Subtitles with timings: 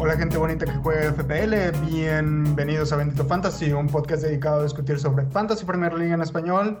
[0.00, 4.98] Hola gente bonita que juega FPL, bienvenidos a Bendito Fantasy, un podcast dedicado a discutir
[5.00, 6.80] sobre Fantasy Premier League en español.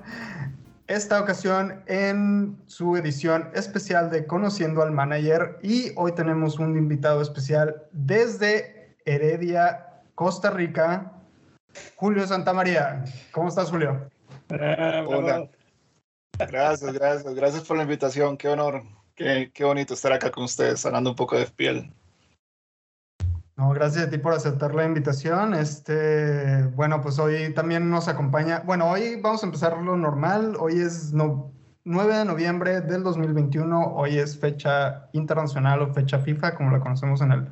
[0.86, 7.20] Esta ocasión en su edición especial de Conociendo al Manager y hoy tenemos un invitado
[7.20, 11.17] especial desde Heredia, Costa Rica,
[11.96, 13.04] Julio Santamaría.
[13.32, 14.10] ¿Cómo estás Julio?
[14.50, 15.48] Hola.
[16.38, 18.82] Gracias, gracias, gracias por la invitación, qué honor,
[19.16, 21.92] qué, qué bonito estar acá con ustedes hablando un poco de FPL.
[23.56, 25.52] No, gracias a ti por aceptar la invitación.
[25.52, 28.62] Este, bueno, pues hoy también nos acompaña.
[28.64, 30.56] Bueno, hoy vamos a empezar lo normal.
[30.60, 31.50] Hoy es no,
[31.82, 33.94] 9 de noviembre del 2021.
[33.96, 37.48] Hoy es fecha internacional o fecha FIFA, como la conocemos en el,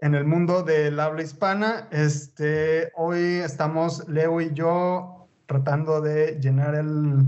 [0.00, 1.88] en el mundo del habla hispana.
[1.90, 7.26] Este, hoy estamos Leo y yo tratando de llenar el,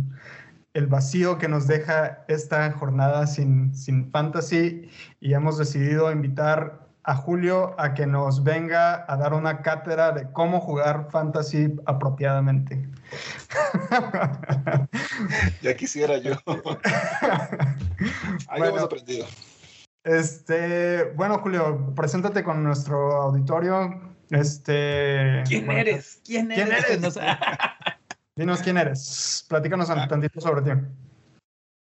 [0.75, 7.15] el vacío que nos deja esta jornada sin, sin fantasy y hemos decidido invitar a
[7.15, 12.87] Julio a que nos venga a dar una cátedra de cómo jugar fantasy apropiadamente.
[15.63, 16.33] ya quisiera yo.
[18.49, 19.27] Ahí bueno, hemos aprendido.
[20.09, 24.17] Este, bueno, Julio, preséntate con nuestro auditorio.
[24.31, 26.23] Este, ¿Quién bueno, eres?
[26.25, 26.87] ¿Quién eres?
[26.87, 27.19] ¿Quién eres?
[28.35, 29.45] Dinos quién eres.
[29.51, 30.71] Platícanos un tantito sobre ti.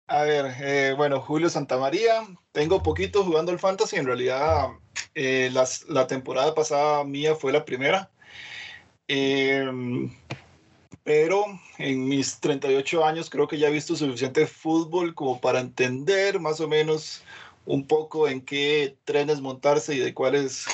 [0.08, 2.27] A ver, eh, bueno, Julio Santamaría.
[2.50, 3.98] Tengo poquito jugando el fantasy.
[3.98, 4.70] En realidad,
[5.14, 8.11] eh, las, la temporada pasada mía fue la primera.
[9.06, 9.70] Eh,
[11.05, 11.44] pero
[11.78, 16.61] en mis 38 años creo que ya he visto suficiente fútbol como para entender más
[16.61, 17.22] o menos
[17.71, 20.67] un poco en qué trenes montarse y de cuáles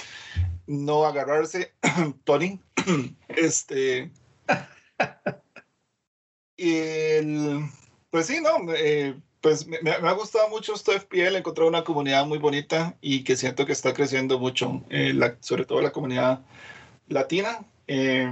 [0.66, 1.74] no agarrarse.
[2.24, 2.60] Tony,
[3.28, 4.10] este.
[6.56, 7.60] El,
[8.08, 11.84] pues sí, no, eh, pues me, me, ha gustado mucho esto FPL, he encontrado una
[11.84, 15.92] comunidad muy bonita y que siento que está creciendo mucho, eh, la, sobre todo la
[15.92, 16.40] comunidad
[17.08, 17.58] latina.
[17.86, 18.26] Eh,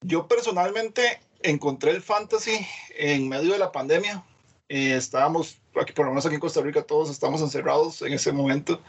[0.00, 2.66] yo personalmente encontré el fantasy
[2.96, 4.24] en medio de la pandemia.
[4.70, 8.32] Eh, estábamos, aquí, por lo menos aquí en Costa Rica, todos estamos encerrados en ese
[8.32, 8.80] momento,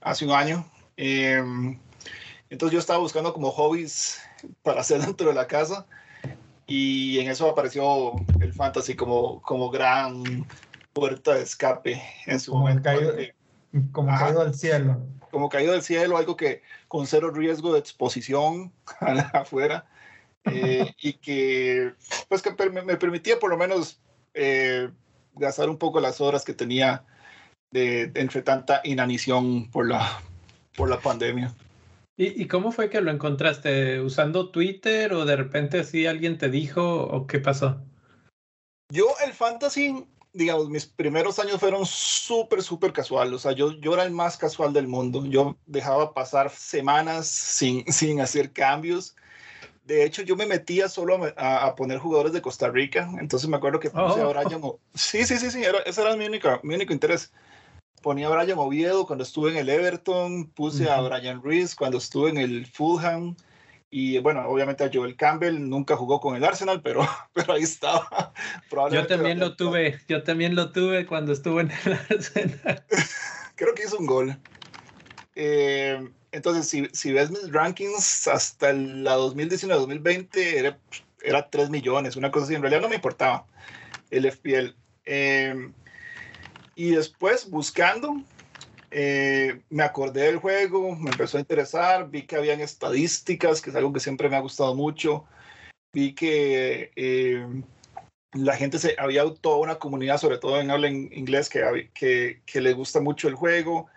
[0.00, 0.64] hace un año.
[0.96, 4.20] entonces yo estaba buscando como hobbies
[4.62, 5.86] para hacer dentro de la casa
[6.66, 10.46] y en eso apareció el fantasy como, como gran
[10.92, 12.82] puerta de escape en su como momento.
[12.82, 13.14] Caído,
[13.92, 14.26] como Ajá.
[14.26, 15.06] caído del cielo.
[15.30, 18.72] Como caído del cielo, algo que con cero riesgo de exposición
[19.32, 19.86] afuera
[20.44, 21.94] eh, y que,
[22.28, 24.00] pues que me permitía por lo menos
[24.34, 24.90] eh,
[25.38, 27.04] gastar un poco las horas que tenía
[27.70, 30.20] de, entre tanta inanición por la,
[30.76, 31.54] por la pandemia.
[32.16, 34.00] ¿Y, ¿Y, cómo fue que lo encontraste?
[34.00, 37.80] ¿Usando Twitter o de repente así alguien te dijo o qué pasó?
[38.90, 43.32] Yo el fantasy, digamos, mis primeros años fueron súper, súper casual.
[43.34, 45.26] O sea, yo, yo era el más casual del mundo.
[45.26, 49.14] Yo dejaba pasar semanas sin, sin hacer cambios.
[49.88, 53.08] De hecho, yo me metía solo a, a, poner jugadores de Costa Rica.
[53.18, 54.30] Entonces me acuerdo que puse oh.
[54.30, 54.60] a Brian.
[54.94, 55.64] Sí, sí, sí, sí.
[55.64, 57.32] Era, ese era mi único, mi único interés
[58.02, 60.90] ponía a Brian Oviedo cuando estuve en el Everton, puse uh -huh.
[60.90, 63.34] a Brian Reese cuando estuve en el Fulham
[63.90, 67.00] y bueno, obviamente a Joel Campbell nunca jugó con el Arsenal, pero,
[67.32, 68.34] pero ahí estaba.
[68.92, 72.84] yo también lo tuve, yo también lo tuve cuando estuve en el Arsenal.
[73.54, 74.38] Creo que hizo un gol.
[75.34, 80.78] Eh, entonces, si, si, ves mis rankings hasta la 2019-2020 era,
[81.22, 83.46] era 3 millones, una cosa así, en realidad no me importaba
[84.10, 84.74] el FPL.
[85.04, 85.70] Eh,
[86.74, 88.22] y después, buscando,
[88.90, 93.76] eh, me acordé del juego, me empezó a interesar, vi que habían estadísticas, que es
[93.76, 95.24] algo que siempre me ha gustado mucho.
[95.92, 97.46] Vi que eh,
[98.32, 102.42] la gente se había toda una comunidad, sobre todo en habla en inglés, que, que,
[102.46, 103.88] que le gusta mucho el juego.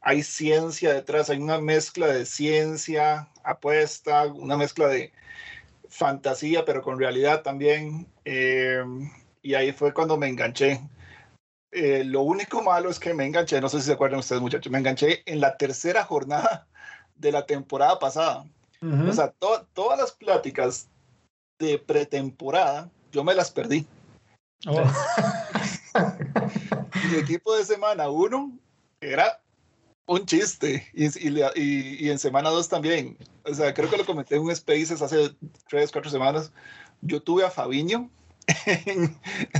[0.00, 5.12] Hay ciencia detrás, hay una mezcla de ciencia, apuesta, una mezcla de
[5.88, 8.06] fantasía, pero con realidad también.
[8.24, 8.82] Eh,
[9.42, 10.80] y ahí fue cuando me enganché.
[11.72, 14.72] Eh, lo único malo es que me enganché, no sé si se acuerdan ustedes muchachos,
[14.72, 16.66] me enganché en la tercera jornada
[17.16, 18.44] de la temporada pasada.
[18.82, 19.10] Uh -huh.
[19.10, 20.88] O sea, to todas las pláticas
[21.58, 23.86] de pretemporada, yo me las perdí.
[24.66, 24.82] Oh.
[27.10, 28.52] Mi equipo de semana uno
[29.00, 29.40] era
[30.06, 33.18] un chiste y, y, y, y en semana dos también.
[33.44, 35.34] O sea, creo que lo comenté en un Spaces hace
[35.68, 36.52] tres, cuatro semanas.
[37.02, 38.08] Yo tuve a Fabiño,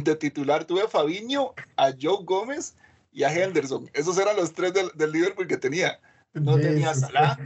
[0.03, 2.77] de titular tuve a Fabiño, a Joe Gómez
[3.13, 3.91] y a Henderson.
[3.93, 6.01] Esos eran los tres del, del Liverpool que tenía.
[6.33, 7.39] No tenía Salah.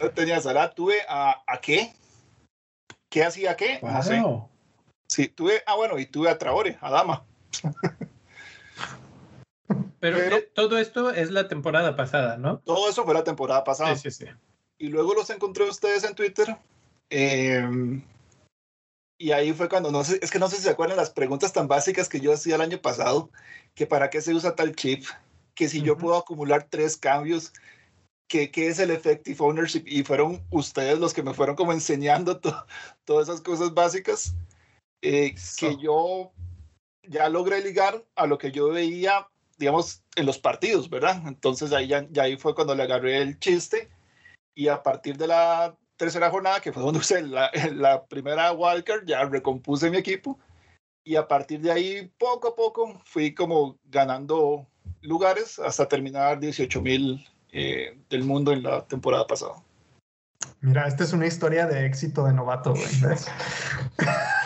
[0.00, 0.70] No tenía Salah.
[0.70, 1.92] Tuve a, a qué?
[3.08, 3.78] ¿Qué hacía qué?
[3.82, 4.22] No sé.
[5.08, 7.24] Sí, tuve, ah, bueno, y tuve a Traore, a Dama.
[10.00, 12.58] Pero, eh, todo esto es la temporada pasada, ¿no?
[12.58, 13.94] Todo eso fue la temporada pasada.
[13.96, 14.32] Sí, sí, sí.
[14.78, 16.56] Y luego los encontré ustedes en Twitter.
[17.10, 18.02] Em,
[19.18, 21.52] y ahí fue cuando, no sé, es que no sé si se acuerdan las preguntas
[21.52, 23.30] tan básicas que yo hacía el año pasado,
[23.74, 25.04] que para qué se usa tal chip,
[25.54, 27.52] que si yo puedo acumular tres cambios,
[28.28, 32.40] que qué es el effective ownership, y fueron ustedes los que me fueron como enseñando
[32.40, 34.34] todas esas cosas básicas,
[35.02, 36.32] eh, que yo
[37.08, 39.28] ya logré ligar a lo que yo veía
[39.58, 41.22] digamos, en los partidos, ¿verdad?
[41.26, 43.88] Entonces ahí, ya, ahí fue cuando le agarré el chiste
[44.54, 49.04] y a partir de la tercera jornada, que fue donde usé la, la primera wildcard,
[49.06, 50.38] ya recompuse mi equipo
[51.04, 54.66] y a partir de ahí, poco a poco, fui como ganando
[55.00, 59.54] lugares hasta terminar 18 mil eh, del mundo en la temporada pasada.
[60.60, 62.74] Mira, esta es una historia de éxito de novato,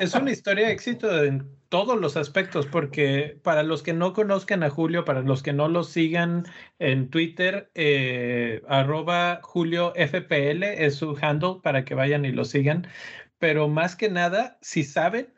[0.00, 4.62] Es, una historia de éxito en todos los aspectos, porque para los que no conozcan
[4.62, 6.44] a Julio, para los que no lo sigan
[6.78, 12.86] en Twitter, eh, arroba Julio FPL es su handle para que vayan y lo sigan.
[13.38, 15.28] Pero más que nada, si saben,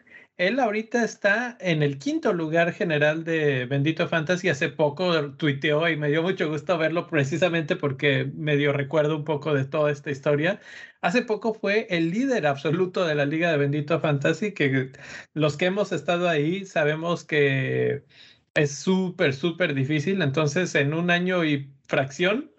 [0.40, 4.48] él ahorita está en el quinto lugar general de Bendito Fantasy.
[4.48, 9.24] Hace poco tuiteó y me dio mucho gusto verlo precisamente porque me dio recuerdo un
[9.24, 10.58] poco de toda esta historia.
[11.02, 14.92] Hace poco fue el líder absoluto de la Liga de Bendito Fantasy, que
[15.32, 18.04] los que hemos estado ahí sabemos que
[18.54, 20.20] es súper, súper difícil.
[20.20, 22.50] Entonces, en un año y fracción,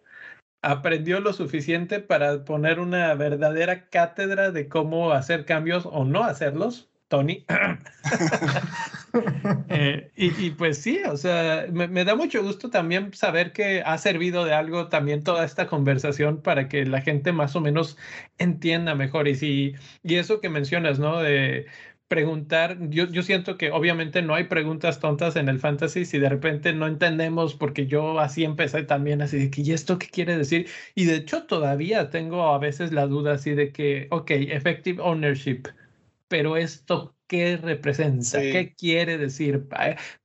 [0.62, 6.90] aprendió lo suficiente para poner una verdadera cátedra de cómo hacer cambios o no hacerlos
[7.10, 7.46] Tony.
[9.70, 14.46] Eh, y, pues sí, o sea, me, da mucho gusto también saber que ha servido
[14.46, 17.98] de algo también toda esta conversación para que la gente más o menos
[18.38, 19.28] entienda mejor.
[19.28, 19.74] Y, si,
[20.04, 21.20] y eso que mencionas, ¿no?
[21.22, 21.68] De
[22.08, 26.28] preguntar, yo, yo siento que obviamente no hay preguntas tontas en el fantasy si de
[26.30, 30.38] repente no entendemos, porque yo así empecé también, así de que, ¿y esto qué quiere
[30.38, 30.68] decir?
[30.96, 35.64] Y de hecho todavía tengo a veces la duda así de que, ok, effective ownership
[36.32, 39.66] pero esto qué representa, qué quiere decir,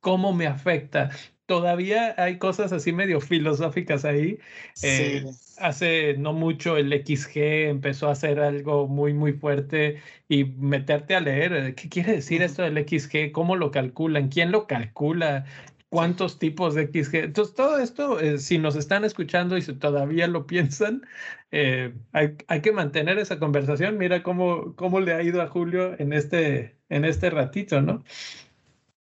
[0.01, 1.11] cómo me afecta.
[1.47, 4.41] Todavía hay cosas así medio filosóficas ahí.
[4.83, 5.25] Eh,
[5.59, 11.21] hace no mucho el XG empezó a hacer algo muy, muy fuerte y meterte a
[11.21, 15.45] leer eh, qué quiere decir esto del XG, cómo lo calculan, quién lo calcula,
[15.89, 17.15] cuántos tipos de XG.
[17.17, 21.07] Entonces, todo esto, eh, si nos están escuchando y si todavía lo piensan,
[21.51, 23.99] eh, hay, hay, que mantener esa conversación.
[23.99, 28.05] Mira cómo, cómo le ha ido a Julio en este, en este ratito, ¿no?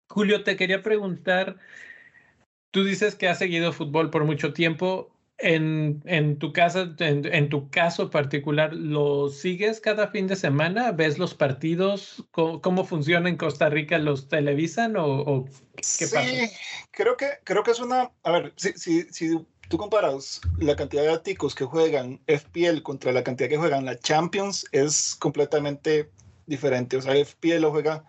[0.10, 1.58] Julio, te quería preguntar,
[2.72, 5.15] tú dices que has seguido fútbol por mucho tiempo.
[5.38, 10.94] En, en, tu casa, en, tu caso particular, ¿lo sigues cada fin de semana?
[10.94, 12.24] ¿Ves los partidos?
[12.32, 13.98] ¿Cómo, funciona en Costa Rica?
[13.98, 15.46] ¿Los televisan o,
[15.76, 16.50] qué sí,
[16.92, 18.12] creo que, creo que es una...
[18.24, 19.38] A ver, si, si, si
[19.68, 24.00] tú comparas la cantidad de ticos que juegan FPL contra la cantidad que juegan la
[24.00, 26.10] Champions, es completamente
[26.46, 26.98] diferente.
[26.98, 28.06] O sea, FPL lo juega,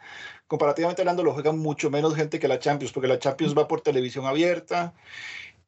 [0.47, 3.81] comparativamente hablando, lo juega mucho menos gente que la Champions, porque la Champions va por
[3.81, 4.95] televisión abierta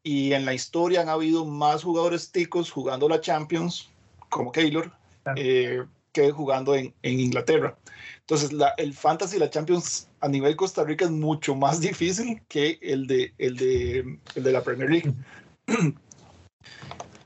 [0.03, 3.91] y en la historia han habido más jugadores ticos jugando la Champions,
[4.29, 4.93] como Keylor,
[5.37, 7.77] eh, que jugando en, en, Inglaterra.
[8.21, 12.43] Entonces, la, el Fantasy y la Champions a nivel Costa Rica es mucho más difícil
[12.49, 15.15] que el de, el de, el de la Premier League.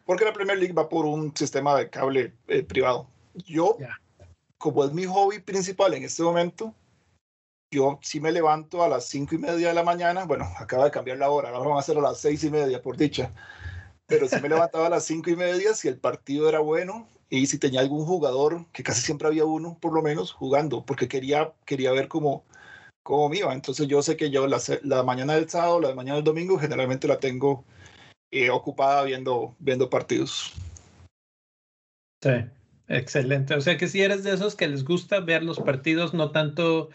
[0.05, 3.07] Porque la Premier League va por un sistema de cable eh, privado.
[3.47, 3.79] Yo,
[4.59, 6.75] como es mi hobby principal en este momento,
[7.73, 10.91] yo sí me levanto a las cinco y media de la mañana, bueno, acaba de
[10.91, 13.33] cambiar la hora, ahora vamos a hacer a las seis y media, por dicha,
[14.07, 17.47] pero sí me levantaba a las cinco y media si el partido era bueno y
[17.47, 21.55] si tenía algún jugador, que casi siempre había uno, por lo menos, jugando, porque quería,
[21.65, 22.45] quería ver cómo,
[23.03, 23.55] cómo me iba.
[23.55, 27.09] Entonces yo sé que yo la, la mañana del sábado, la mañana del domingo, generalmente
[27.09, 27.65] la tengo
[28.31, 30.53] eh, ocupada viendo, viendo partidos.
[32.23, 32.45] Sí,
[32.89, 33.55] excelente.
[33.55, 36.91] O sea que si eres de esos que les gusta ver los partidos, no tanto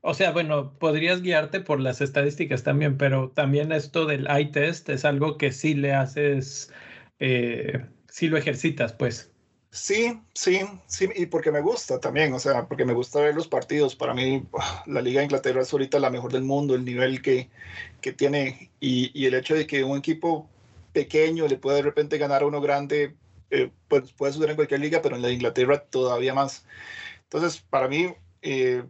[0.00, 4.88] o sea, bueno, podrías guiarte por las estadísticas también, pero también esto del eye test
[4.88, 6.72] es algo que sí le haces,
[7.20, 9.30] eh, sí lo ejercitas, pues.
[9.70, 13.48] Sí, sí, sí, y porque me gusta también, o sea, porque me gusta ver los
[13.48, 13.94] partidos.
[13.96, 14.44] Para mí,
[14.86, 17.50] la Liga de Inglaterra es ahorita la mejor del mundo, el nivel que,
[18.00, 20.48] que tiene y, y, el hecho de que un equipo
[20.92, 23.14] pequeño le puede de repente ganar a uno grande,
[23.50, 26.66] eh, pues puede suceder en cualquier liga, pero en la de Inglaterra todavía más.
[27.24, 28.84] Entonces, para mí, eh,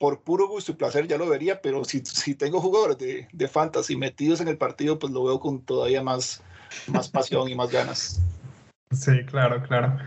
[0.00, 3.48] por puro gusto y placer ya lo vería, pero si, si tengo jugadores de, de,
[3.48, 6.42] fantasy metidos en el partido, pues lo veo con todavía más,
[6.86, 8.18] más pasión y más ganas.
[8.92, 9.98] Sí, claro, claro.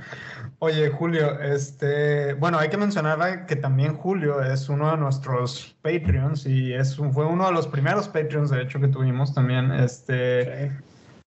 [0.57, 6.47] Oye, Julio, este, bueno, hay que mencionar que también Julio es uno de nuestros Patreons
[6.47, 9.71] y es fue uno de los primeros Patreons, de hecho, que tuvimos también.
[9.71, 10.71] Este,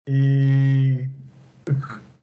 [0.06, 1.00] y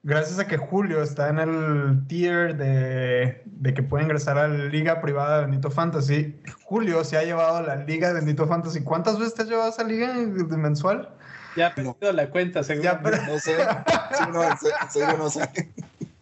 [0.03, 4.65] gracias a que Julio está en el tier de, de, que puede ingresar a la
[4.65, 8.84] liga privada de Bendito Fantasy, Julio se ha llevado a la liga de Bendito Fantasy.
[8.84, 11.10] ¿Cuántas veces te has llevado a esa liga mensual?
[11.55, 12.84] Ya he perdido la cuenta, seguro.
[12.84, 13.17] Ya, pero...
[13.24, 13.58] No sé,
[14.17, 14.58] sí, no, en
[14.89, 15.50] serio no sé.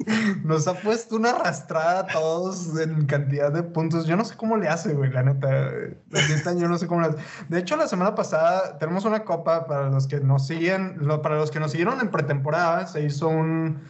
[0.44, 4.06] Nos ha puesto una arrastrada a todos en cantidad de puntos.
[4.06, 5.72] Yo no sé cómo le hace, güey, la neta.
[6.12, 7.18] Este año no sé cómo le hace.
[7.48, 11.52] De hecho, la semana pasada tenemos una copa para los que nos siguen, para los
[11.52, 13.82] que nos siguieron en pretemporada, se hizo un,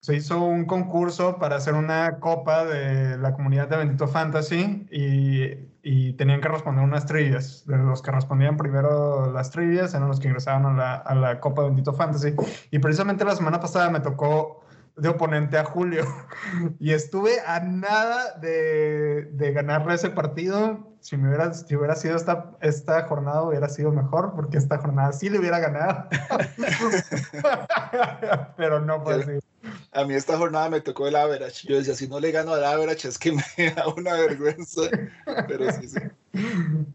[0.00, 5.44] se hizo un concurso para hacer una copa de la comunidad de Bendito Fantasy y,
[5.82, 7.64] y tenían que responder unas trivias.
[7.66, 11.40] De los que respondían primero las trivias eran los que ingresaban a la, a la
[11.40, 12.34] copa de Bendito Fantasy.
[12.70, 14.63] Y precisamente la semana pasada me tocó
[14.96, 16.04] de oponente a Julio.
[16.78, 20.94] Y estuve a nada de, de ganarle ese partido.
[21.00, 25.12] Si, me hubiera, si hubiera sido esta, esta jornada, hubiera sido mejor, porque esta jornada
[25.12, 26.08] sí le hubiera ganado.
[28.56, 29.32] Pero no fue así.
[29.92, 31.66] A mí esta jornada me tocó el average.
[31.68, 34.82] Yo decía, si no le gano al average es que me da una vergüenza.
[35.48, 36.00] Pero sí, sí.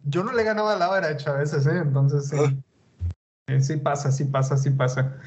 [0.04, 1.78] Yo no le ganaba al average a veces, ¿eh?
[1.78, 2.38] Entonces sí.
[2.40, 3.60] Ah.
[3.62, 5.18] Sí pasa, sí pasa, sí pasa.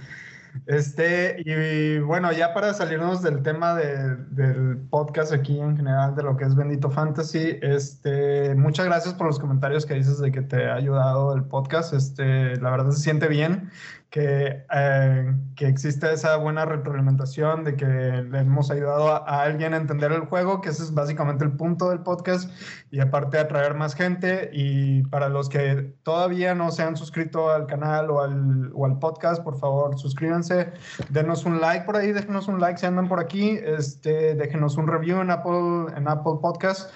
[0.67, 6.37] Este, y bueno, ya para salirnos del tema del podcast aquí en general de lo
[6.37, 10.67] que es Bendito Fantasy, este, muchas gracias por los comentarios que dices de que te
[10.67, 11.95] ha ayudado el podcast.
[11.95, 13.71] Este, la verdad se siente bien
[14.13, 19.79] que, eh, que exista esa buena retroalimentación, de que le hemos ayudado a, alguien a
[19.79, 22.51] entender el juego, que ese es básicamente el punto del podcast,
[22.91, 24.51] y aparte atraer más gente.
[24.53, 28.99] Y para los que todavía no se han suscrito al canal o al, o al
[28.99, 30.73] podcast, por favor, suscríbanse,
[31.09, 34.89] denos un like por ahí, déjenos un like si andan por aquí, este, déjenos un
[34.89, 36.93] review en Apple, en Apple Podcast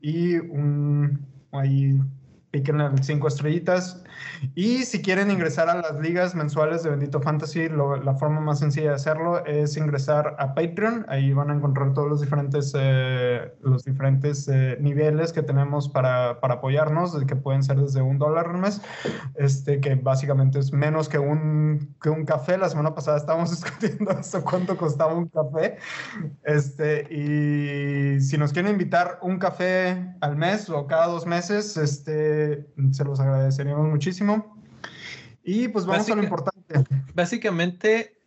[0.00, 2.00] y un ahí
[2.52, 4.02] piquen las cinco estrellitas.
[4.54, 8.90] Y si quieren ingresar a las ligas mensuales de Bendito Fantasy, la forma más sencilla
[8.90, 11.06] de hacerlo es ingresar a Patreon.
[11.08, 16.40] Ahí van a encontrar todos los diferentes, eh, los diferentes eh, niveles que tenemos para,
[16.40, 18.80] para, apoyarnos, que pueden ser desde un dólar al mes,
[19.34, 22.58] este, que básicamente es menos que un, que un café.
[22.58, 25.78] La semana pasada estábamos discutiendo eso, cuánto costaba un café.
[26.44, 32.66] Este, y si nos quieren invitar un café al mes o cada dos meses, este,
[32.92, 34.56] se los agradeceríamos muchísimo.
[35.42, 36.84] Y pues vamos a lo importante.
[37.14, 38.18] Básicamente,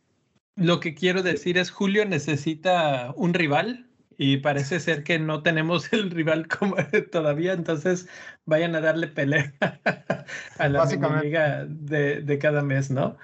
[0.56, 5.92] lo que quiero decir es, Julio necesita un rival y parece ser que no tenemos
[5.94, 6.76] el rival como
[7.12, 8.08] todavía, entonces
[8.46, 9.54] vayan a darle pelea
[10.58, 10.86] a la
[11.22, 13.18] liga de, de cada mes, ¿no?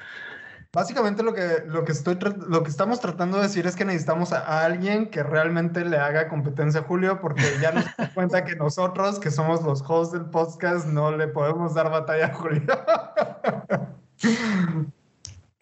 [0.74, 4.34] Básicamente lo que, lo, que estoy, lo que estamos tratando de decir es que necesitamos
[4.34, 8.56] a, alguien que realmente le haga competencia a Julio, porque ya nos damos cuenta que
[8.56, 12.64] nosotros, que somos los hosts del podcast, no le podemos dar batalla a Julio.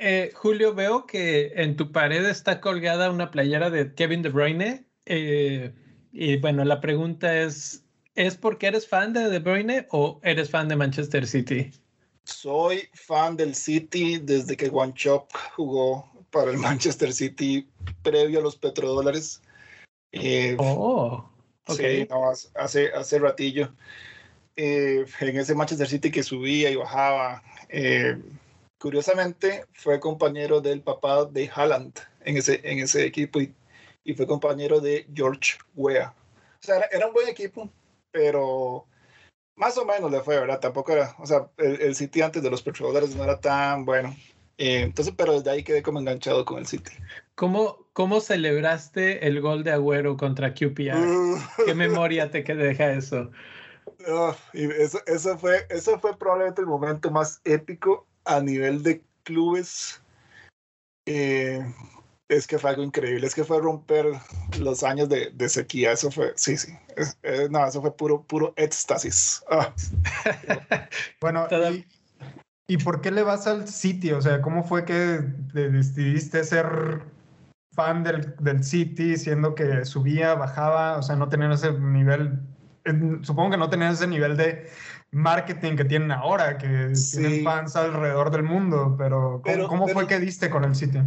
[0.03, 4.87] Eh, Julio, veo que en tu pared está colgada una playera de Kevin De Bruyne.
[5.05, 5.75] Eh,
[6.11, 10.69] y bueno, la pregunta es, ¿es porque eres fan de De Bruyne o eres fan
[10.69, 11.71] de Manchester City?
[12.23, 17.67] Soy fan del City desde que Chop jugó para el Manchester City
[18.03, 19.41] previo a los petrodólares.
[20.11, 21.29] Eh, oh,
[21.67, 22.03] okay.
[22.03, 22.09] Sí,
[22.55, 23.73] hace, hace ratillo.
[24.55, 27.41] Eh, en ese Manchester City que subía y bajaba.
[27.69, 28.17] Eh,
[28.77, 33.53] curiosamente, fue compañero del papá de Haaland en ese, en ese equipo y,
[34.03, 36.13] y fue compañero de George Weah.
[36.61, 37.69] O sea, era un buen equipo,
[38.11, 38.85] pero
[39.61, 40.59] más o menos le fue, ¿verdad?
[40.59, 44.15] Tampoco era, o sea, el, el City antes de los petrodólares no era tan bueno.
[44.57, 46.91] Eh, entonces, pero desde ahí quedé como enganchado con el City.
[47.35, 50.97] ¿Cómo, ¿Cómo celebraste el gol de Agüero contra QPR?
[50.97, 51.37] Uh.
[51.63, 53.29] ¿Qué memoria te deja eso?
[54.53, 60.01] eso, eso, fue, eso fue probablemente el momento más épico a nivel de clubes.
[61.05, 61.63] Eh,
[62.31, 64.05] es que fue algo increíble, es que fue romper
[64.57, 66.71] los años de, de sequía, eso fue, sí, sí,
[67.49, 69.43] no, eso fue puro, puro éxtasis.
[69.51, 69.73] Ah.
[71.21, 71.85] bueno, y,
[72.67, 74.13] y, por qué le vas al City?
[74.13, 75.19] O sea, ¿cómo fue que
[75.53, 77.01] decidiste ser
[77.73, 82.39] fan del, del City, siendo que subía, bajaba, o sea, no tener ese nivel,
[83.23, 84.69] supongo que no tener ese nivel de
[85.11, 90.49] marketing que tienen ahora, que tienen fans alrededor del mundo, pero ¿cómo, fue que diste
[90.49, 91.01] con el City?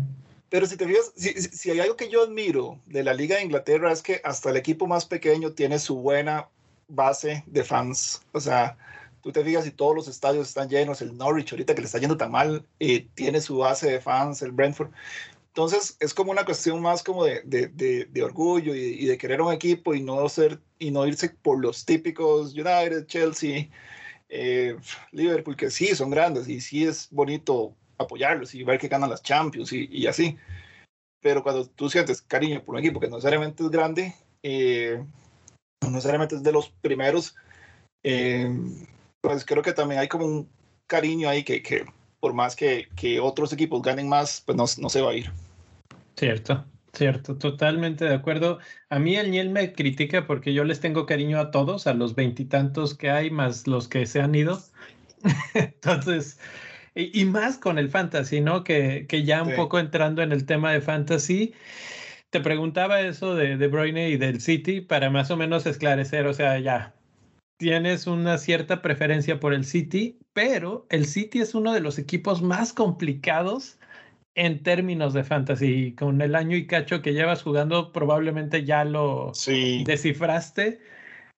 [0.55, 3.91] Pero si te fijas, si, hay algo que yo admiro de la Liga de Inglaterra
[3.91, 6.49] es que hasta el equipo más pequeño tiene su buena
[6.87, 8.23] base de fans.
[8.31, 8.79] O sea,
[9.21, 11.99] tú te fijas si todos los estadios están llenos, el Norwich ahorita que le está
[11.99, 14.93] yendo tan mal, eh, tiene su base de fans, el Brentford.
[15.49, 19.53] Entonces es como una cuestión más como de, de, orgullo y, y, de querer un
[19.53, 23.71] equipo y no ser y no irse por los típicos United, Chelsea,
[24.29, 24.77] eh,
[25.11, 29.23] Liverpool, que sí son grandes y sí es bonito apoyarlos y ver que ganan las
[29.23, 30.37] Champions y, y así.
[31.21, 35.03] Pero cuando tú sientes cariño por un equipo que no necesariamente es grande, eh,
[35.83, 37.35] no necesariamente es de los primeros,
[38.03, 38.55] eh,
[39.23, 40.51] pues creo que también hay como un
[40.87, 41.87] cariño ahí que, que
[42.21, 45.31] por más que, que, otros equipos ganen más, pues no, no se va a ir.
[46.15, 48.59] Cierto, cierto, totalmente de acuerdo.
[48.91, 52.15] A mí el Niel me critica porque yo les tengo cariño a todos, a los
[52.15, 54.63] veintitantos que hay, más los que se han ido.
[55.55, 56.39] Entonces,
[56.95, 58.65] y, más con el fantasy, ¿no?
[58.65, 61.55] Que, que ya un poco entrando en el tema de fantasy,
[62.31, 66.35] te preguntaba eso de De Bruyne y del City para más o menos esclarecer, o
[66.35, 66.95] sea, ya,
[67.57, 72.43] tienes una cierta preferencia por el City, pero el City es uno de los equipos
[72.43, 73.79] más complicados
[74.35, 75.95] en términos de fantasy.
[75.95, 79.33] Con el año y cacho que llevas jugando, probablemente ya lo
[79.85, 80.81] descifraste.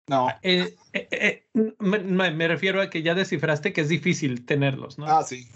[0.09, 0.29] No.
[0.43, 1.47] Eh, eh, eh,
[1.79, 5.07] me, refiero a que ya descifraste que es difícil tenerlos, ¿no?
[5.07, 5.49] Ah, sí.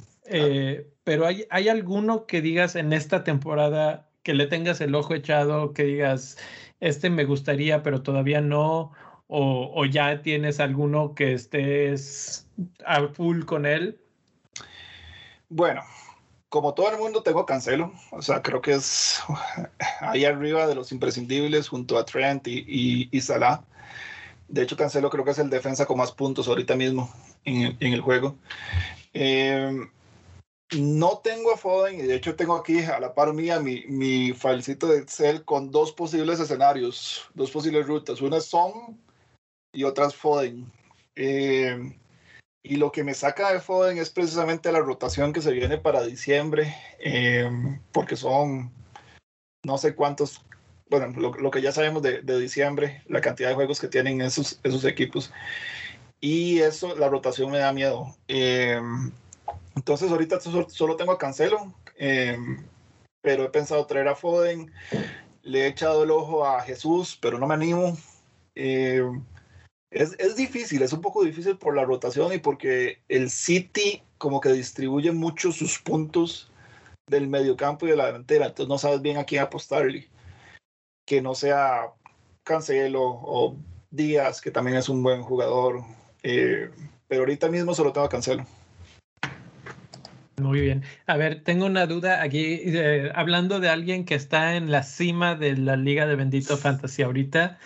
[1.04, 5.72] pero hay, hay alguno que digas en esta temporada que le tengas el ojo echado,
[5.72, 6.36] que digas,
[6.80, 8.92] este me gustaría, pero todavía no,
[9.28, 12.46] o, o ya tienes alguno que estés
[12.84, 14.00] a full con él.
[15.48, 15.82] Bueno,
[16.50, 19.22] como todo el mundo tengo Cancelo, o sea, creo que es
[20.00, 23.62] ahí arriba de los imprescindibles junto a Trent y, y, Salah.
[24.50, 27.12] De hecho, Cancelo creo que es el defensa con más puntos ahorita mismo
[27.44, 28.36] en en el juego.
[29.14, 29.88] Eh,
[30.78, 34.32] no tengo a Foden y de hecho tengo aquí a la par mía mi, mi
[34.32, 38.20] falsito de Excel con dos posibles escenarios, dos posibles rutas.
[38.20, 39.00] Una es Son
[39.72, 40.70] y otra es Foden.
[41.16, 41.96] Eh,
[42.62, 46.02] y lo que me saca de Foden es precisamente la rotación que se viene para
[46.02, 47.50] diciembre, eh,
[47.90, 48.70] porque son
[49.64, 50.44] no sé cuántos,
[50.90, 54.60] bueno, lo, que ya sabemos de, de, diciembre, la cantidad de juegos que tienen esos,
[54.62, 55.32] esos equipos.
[56.20, 58.14] Y eso, la rotación me da miedo.
[58.28, 58.78] Eh,
[59.76, 61.72] entonces ahorita solo tengo a Cancelo,
[63.22, 64.70] pero he pensado traer a Foden.
[65.42, 67.96] Le he echado el ojo a Jesús, pero no me animo.
[68.54, 69.04] Es,
[70.18, 74.52] es, difícil, es un poco difícil por la rotación y porque el City como que
[74.52, 76.52] distribuye mucho sus puntos
[77.06, 80.09] del mediocampo y de la delantera, entonces no sabes bien a quién apostarle.
[81.10, 81.88] Que no sea
[82.44, 83.56] Cancelo o
[83.90, 85.82] Díaz, que también es un buen jugador,
[86.22, 86.70] eh,
[87.08, 88.46] pero ahorita mismo solo tengo a Cancelo.
[90.40, 90.84] Muy bien.
[91.08, 95.34] A ver, tengo una duda aquí, eh, hablando de alguien que está en la cima
[95.34, 97.58] de la Liga de Bendito Fantasy ahorita.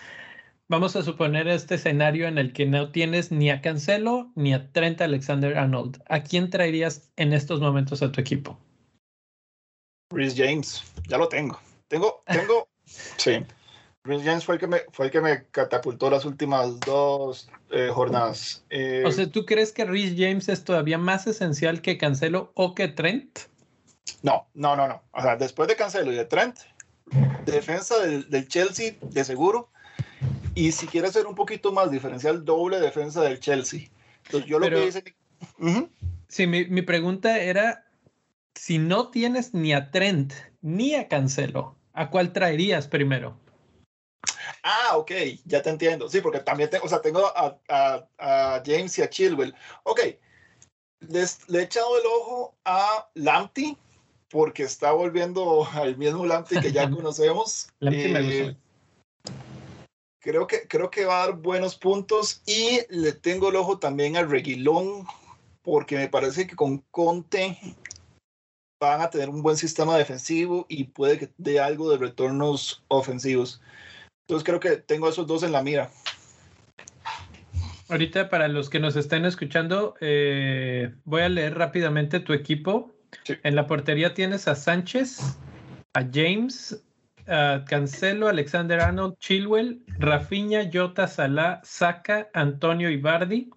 [0.67, 4.71] Vamos a suponer este escenario en el que no tienes ni a Cancelo ni a
[4.71, 6.01] Trent Alexander Arnold.
[6.09, 8.57] ¿A quién traerías en estos momentos a tu equipo?
[10.09, 11.59] Rhys James, ya lo tengo.
[11.87, 13.45] Tengo, tengo, sí.
[14.03, 17.89] Rhys James fue el que me, fue el que me catapultó las últimas dos eh,
[17.91, 18.63] jornadas.
[18.69, 22.75] Eh, o sea, ¿tú crees que Rhys James es todavía más esencial que Cancelo o
[22.75, 23.39] que Trent?
[24.21, 25.01] No, no, no, no.
[25.11, 26.57] O sea, después de Cancelo y de Trent,
[27.45, 29.69] defensa del, del Chelsea, de seguro
[30.55, 33.89] y si quieres ser un poquito más diferencial, doble defensa del Chelsea.
[34.25, 35.03] Entonces, yo lo que hice.
[36.29, 37.85] Sí, mi, mi, pregunta era:
[38.55, 43.37] si no tienes ni a Trent ni a Cancelo, ¿a cuál traerías primero?
[44.63, 45.11] Ah, ok,
[45.45, 46.09] ya te entiendo.
[46.09, 49.55] Sí, porque también tengo, o sea, tengo a, a, a James y a Chilwell.
[49.83, 50.01] Ok,
[51.07, 53.77] Les, le he echado el ojo a Lamptey
[54.29, 57.69] porque está volviendo al mismo Lamptey que ya conocemos.
[57.79, 58.51] Lamptey me gusta.
[58.51, 58.57] Eh,
[60.19, 64.17] Creo que, creo que va a dar buenos puntos y le tengo el ojo también
[64.17, 65.05] al Reguilón
[65.61, 67.59] porque me parece que con Conte
[68.85, 73.61] van a tener un buen sistema defensivo y puede que dé algo de retornos ofensivos.
[74.27, 75.91] Entonces creo que tengo esos dos en la mira.
[77.89, 82.91] Ahorita para los que nos estén escuchando, eh, voy a leer rápidamente tu equipo.
[83.23, 83.35] Sí.
[83.43, 85.37] En la portería tienes a Sánchez,
[85.93, 86.83] a James,
[87.27, 93.49] uh, Cancelo, Alexander Arnold, Chilwell, Rafinha, Jota, Salah, Saka, Antonio Ibardi.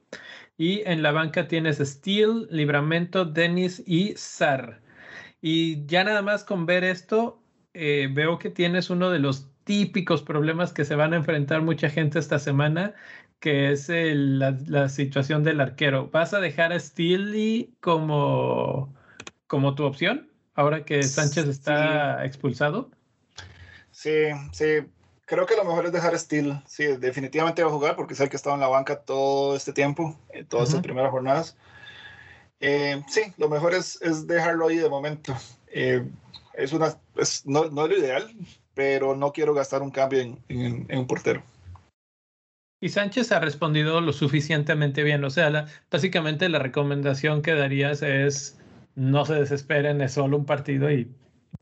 [0.58, 4.80] Y en la banca tienes Steel, Libramento, Dennis y Sar.
[5.40, 7.40] Y ya nada más con ver esto,
[7.74, 11.90] eh, veo que tienes uno de los típicos problemas que se van a enfrentar mucha
[11.90, 12.94] gente esta semana,
[13.40, 16.08] que es el, la, la, situación del arquero.
[16.10, 18.94] ¿Vas a dejar a Steely como,
[19.46, 22.26] como tu opción ahora que Sánchez está sí.
[22.26, 22.90] expulsado?
[23.92, 24.82] Sí, sí.
[25.24, 26.60] Creo que lo mejor es dejar Steel.
[26.66, 29.72] Sí, definitivamente va a jugar porque sé que ha estado en la banca todo este
[29.72, 30.68] tiempo, en todas uh -huh.
[30.70, 31.56] estas primeras jornadas.
[32.60, 35.36] Eh, sí, lo mejor es, es, dejarlo ahí de momento.
[35.68, 36.04] Eh,
[36.54, 38.34] es una, es, no, no, es lo ideal,
[38.74, 41.42] pero no quiero gastar un cambio en, en, en un portero.
[42.80, 45.24] Y Sánchez ha respondido lo suficientemente bien.
[45.24, 48.56] O sea, la, básicamente la recomendación que darías es
[48.94, 51.04] no se desesperen, es solo un partido y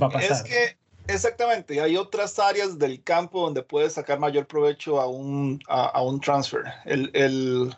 [0.00, 0.32] va a pasar.
[0.32, 5.60] Es que exactamente, hay otras áreas del campo donde puedes sacar mayor provecho a un,
[5.68, 6.64] a, a un transfer.
[6.84, 7.74] El, el,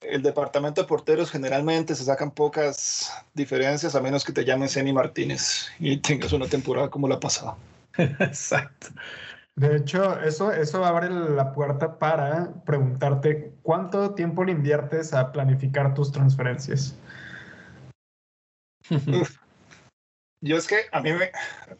[0.00, 4.92] el, departamento de porteros generalmente se sacan pocas diferencias a menos que te llamen Ceni
[4.92, 7.56] Martínez y tengas una temporada como la pasada.
[7.96, 8.88] Exacto.
[9.56, 15.94] De hecho, eso, eso abre la puerta para preguntarte cuánto tiempo le inviertes a planificar
[15.94, 16.96] tus transferencias.
[18.90, 19.36] Uf.
[20.40, 21.32] Yo es que a mí, me,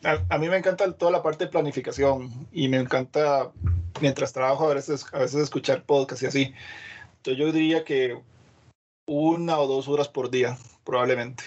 [0.02, 3.52] a, a, mí me encanta toda la parte de planificación y me encanta,
[4.00, 6.54] mientras trabajo, a veces, a veces escuchar podcast y así.
[7.18, 8.20] Entonces yo diría que
[9.06, 11.44] una o dos horas por día, probablemente.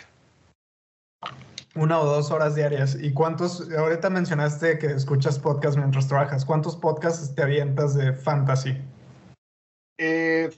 [1.75, 2.97] Una o dos horas diarias.
[2.99, 8.77] ¿Y cuántos, ahorita mencionaste que escuchas podcast mientras trabajas, ¿cuántos podcasts te avientas de fantasy?
[9.97, 10.49] Eh,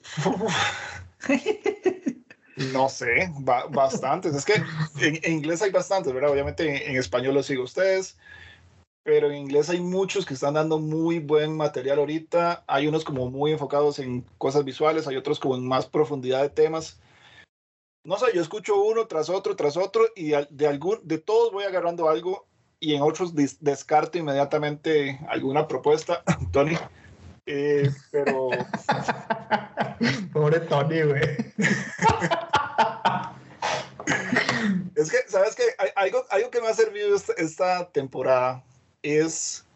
[2.74, 4.34] no sé, ba bastantes.
[4.34, 6.32] Es que en, en, inglés hay bastantes, ¿verdad?
[6.32, 8.18] Obviamente en, en español los sigo ustedes,
[9.04, 12.64] pero en inglés hay muchos que están dando muy buen material ahorita.
[12.68, 16.50] Hay unos como muy enfocados en cosas visuales, hay otros como en más profundidad de
[16.50, 17.00] temas
[18.06, 21.64] no sé, yo escucho uno tras otro, tras otro, y de, algún, de todos voy
[21.64, 22.46] agarrando algo,
[22.80, 26.78] y en otros des descarto inmediatamente alguna propuesta, Tony.
[27.46, 28.50] Eh, pero.
[30.34, 31.24] Pobre Tony, güey.
[34.96, 35.64] es que, ¿sabes qué?
[35.96, 38.64] Algo, algo que me ha servido esta, esta temporada
[39.04, 39.68] es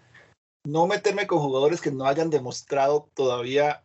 [0.66, 3.84] no meterme con jugadores que no hayan demostrado todavía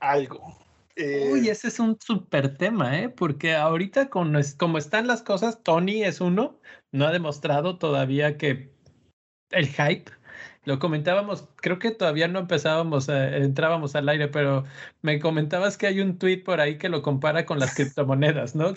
[0.00, 0.56] algo.
[0.96, 3.08] Eh, Uy, ese es un súper tema, ¿eh?
[3.08, 6.58] Porque ahorita con, como están las cosas, Tony es uno,
[6.92, 8.72] no ha demostrado todavía que
[9.50, 10.10] el hype,
[10.64, 14.64] lo comentábamos, creo que todavía no empezábamos, a, entrábamos al aire, pero
[15.02, 18.74] me comentabas que hay un tweet por ahí que lo compara con las criptomonedas, ¿no?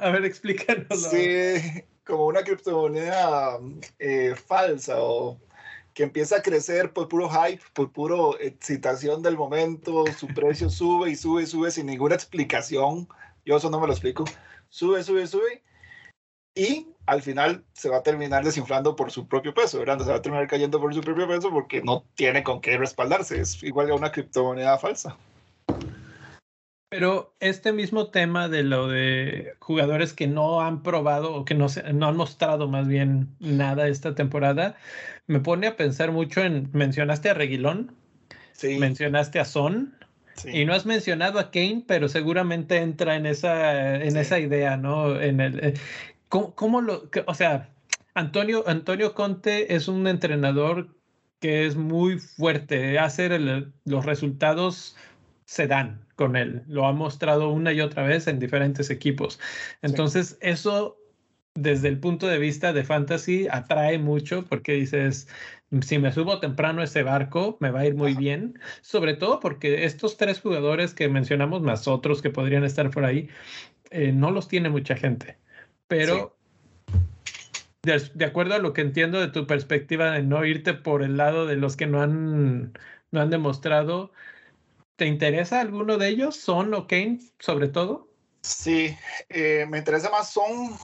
[0.00, 1.10] A ver, explícanos.
[1.10, 3.58] Sí, como una criptomoneda
[3.98, 5.40] eh, falsa o
[5.94, 11.10] que empieza a crecer por puro hype, por puro excitación del momento, su precio sube
[11.10, 13.08] y sube y sube sin ninguna explicación.
[13.44, 14.24] Yo eso no me lo explico.
[14.68, 15.62] Sube, sube, sube.
[16.54, 19.98] Y al final se va a terminar desinflando por su propio peso, ¿verdad?
[20.00, 23.40] Se va a terminar cayendo por su propio peso porque no tiene con qué respaldarse.
[23.40, 25.16] Es igual que una criptomoneda falsa.
[26.92, 31.70] Pero este mismo tema de lo de jugadores que no han probado o que no,
[31.70, 34.76] se, no han mostrado más bien nada esta temporada,
[35.26, 37.96] me pone a pensar mucho en, mencionaste a Reguilón,
[38.52, 38.76] sí.
[38.76, 39.94] mencionaste a Son,
[40.34, 40.50] sí.
[40.50, 44.18] y no has mencionado a Kane, pero seguramente entra en esa, en sí.
[44.18, 45.18] esa idea, ¿no?
[45.18, 45.74] En el, eh,
[46.32, 47.68] ¿cómo, ¿cómo, lo, que, o sea,
[48.14, 50.96] Antonio, Antonio Conte es un entrenador
[51.40, 54.96] que es muy fuerte, hace el, los resultados
[55.44, 56.62] se dan con él.
[56.68, 59.38] Lo ha mostrado una y otra vez en diferentes equipos.
[59.82, 60.36] Entonces, sí.
[60.40, 60.96] eso
[61.54, 65.28] desde el punto de vista de fantasy atrae mucho porque dices,
[65.82, 68.20] si me subo temprano a ese barco, me va a ir muy Ajá.
[68.20, 68.58] bien.
[68.80, 73.28] Sobre todo porque estos tres jugadores que mencionamos, más otros que podrían estar por ahí,
[73.90, 75.36] eh, no los tiene mucha gente.
[75.88, 76.14] Pero...
[76.14, 76.98] Sí.
[77.84, 81.16] De, de, acuerdo a lo que entiendo de tu perspectiva de no irte por el
[81.16, 82.78] lado de los que no han,
[83.10, 84.12] no han demostrado,
[85.02, 86.36] ¿Te interesa alguno de ellos?
[86.36, 88.08] ¿Son o Kane, sobre todo?
[88.42, 88.96] Sí,
[89.28, 90.76] eh, me interesa más Son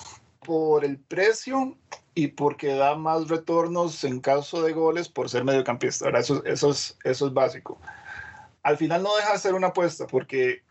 [0.44, 1.76] por el precio
[2.14, 6.06] y porque da más retornos en caso de goles por ser mediocampista.
[6.06, 7.78] Ahora, eso, eso, es, eso es básico.
[8.64, 10.62] Al final no deja de ser una apuesta porque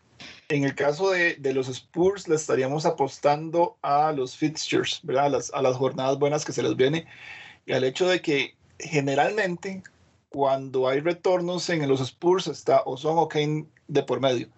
[0.48, 5.26] en el caso de, de, los Spurs le estaríamos apostando a los fixtures, ¿verdad?
[5.26, 7.06] A las, a las jornadas buenas que se les viene
[7.66, 9.82] y al hecho de que generalmente
[10.28, 14.48] cuando hay retornos en los Spurs está o son o Kane de por medio.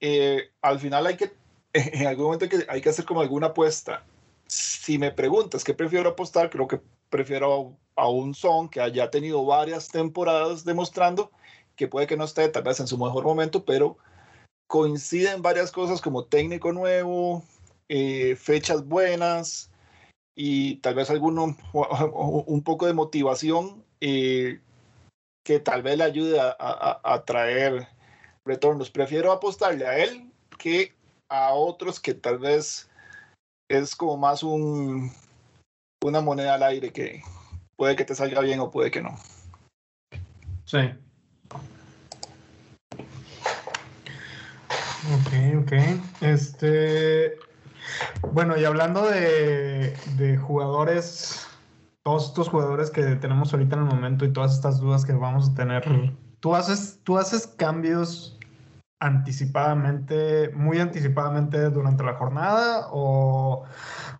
[0.00, 1.32] Eh, al final hay que,
[1.72, 4.04] en algún momento hay que, hay que hacer como alguna apuesta.
[4.46, 9.44] Si me preguntas qué prefiero apostar, creo que prefiero a un Son que haya tenido
[9.44, 11.30] varias temporadas demostrando
[11.76, 13.96] que puede que no esté tal vez en su mejor momento, pero
[14.74, 17.44] coinciden varias cosas como técnico nuevo,
[17.88, 19.70] eh, fechas buenas
[20.34, 24.58] y tal vez alguno, un poco de motivación eh,
[25.44, 26.56] que tal vez le ayude a,
[27.04, 27.86] a, traer
[28.44, 28.90] retornos.
[28.90, 30.92] Prefiero apostarle a él que
[31.28, 32.90] a otros que tal vez
[33.68, 35.12] es como más un,
[36.02, 37.22] una moneda al aire que
[37.76, 39.16] puede que te salga bien o puede que no.
[40.64, 40.78] Sí.
[45.12, 45.72] Ok, ok.
[46.22, 47.34] Este,
[48.32, 51.46] bueno, y hablando de, de jugadores
[52.04, 55.50] todos estos jugadores que tenemos ahorita en el momento y todas estas dudas que vamos
[55.50, 58.38] a tener, ¿tú haces, tú haces cambios
[59.00, 63.64] anticipadamente, muy anticipadamente durante la jornada o,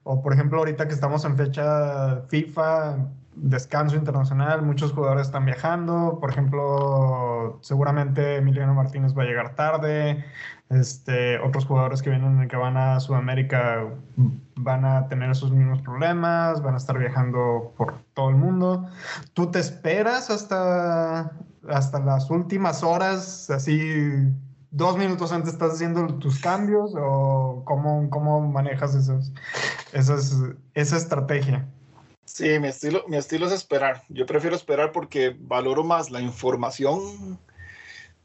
[0.03, 6.19] o, por ejemplo ahorita que estamos en fecha FIFA, descanso internacional, muchos jugadores están viajando,
[6.21, 10.25] por ejemplo, seguramente Emiliano Martínez va a llegar tarde,
[10.71, 13.87] este, otros jugadores que vienen que van a Sudamérica
[14.57, 18.89] van a tener esos mismos problemas, van a estar viajando por todo el mundo.
[19.35, 21.33] ¿Tú te esperas hasta,
[21.69, 24.13] hasta las últimas horas, así
[24.71, 29.33] dos minutos antes estás haciendo tus cambios o cómo, cómo manejas esos,
[29.93, 31.69] esa estrategia?
[32.25, 34.03] Sí, mi estilo, mi estilo es esperar.
[34.09, 37.39] Yo prefiero esperar porque valoro más la información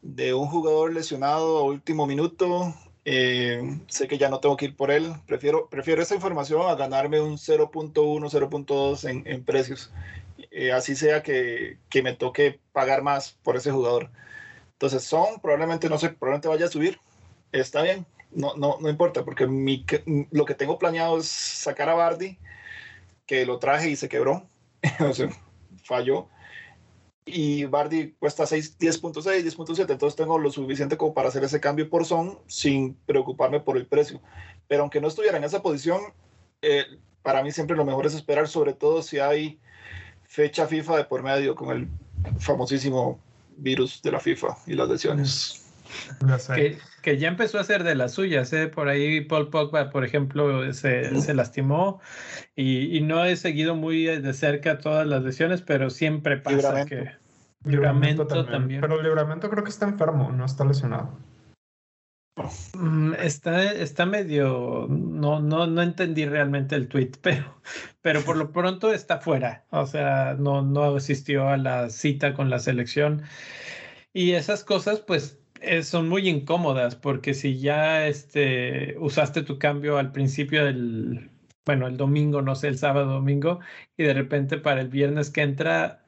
[0.02, 2.74] de un jugador lesionado a último minuto.
[3.06, 5.14] Eh, sé que ya no tengo que ir por él.
[5.26, 9.92] Prefiero, prefiero esa información a ganarme un 0.1, 0.2 en, en, precios.
[10.52, 14.10] Eh, así sea que, que, me toque pagar más por ese jugador.
[14.74, 17.00] Entonces, son probablemente, no sé, probablemente vaya a subir.
[17.52, 19.86] Está bien, no, no, no importa, porque mi,
[20.32, 22.38] lo que tengo planeado es sacar a Bardi,
[23.26, 24.48] que lo traje y se quebró.
[25.00, 25.30] o sea,
[25.84, 26.28] falló
[27.34, 32.06] y Bardi cuesta 10.6, 10.7, entonces tengo lo suficiente como para hacer ese cambio por
[32.06, 34.22] son sin preocuparme por el precio.
[34.68, 36.02] Pero aunque no estuviera en esa posición,
[36.62, 36.86] eh,
[37.22, 39.60] para mí siempre lo mejor es esperar, sobre todo si hay
[40.24, 41.88] fecha FIFA de por medio con el
[42.40, 43.20] famosísimo
[43.58, 45.66] virus de la FIFA y las lesiones.
[46.54, 48.68] Que, que, ya empezó a hacer de las suyas, ¿eh?
[48.68, 52.00] por ahí Paul Pogba, por ejemplo, se, se lastimó
[52.56, 57.10] y, y, no he seguido muy de cerca todas las lesiones, pero siempre pasa que...
[57.66, 58.82] Libramento, también.
[58.82, 61.18] Pero el libramento creo que está enfermo, no está lesionado.
[62.74, 67.62] Mm, está, está medio, no, no, no entendí realmente el tweet, pero,
[68.02, 69.66] pero por lo pronto está fuera.
[69.72, 73.24] O sea, no, no asistió a la cita con la selección.
[74.14, 79.98] Y esas cosas, pues, eh, son muy incómodas, porque si ya este, usaste tu cambio
[79.98, 81.30] al principio del,
[81.66, 83.60] bueno, el domingo, no sé, el sábado, domingo,
[83.98, 85.99] y de repente para el viernes que entra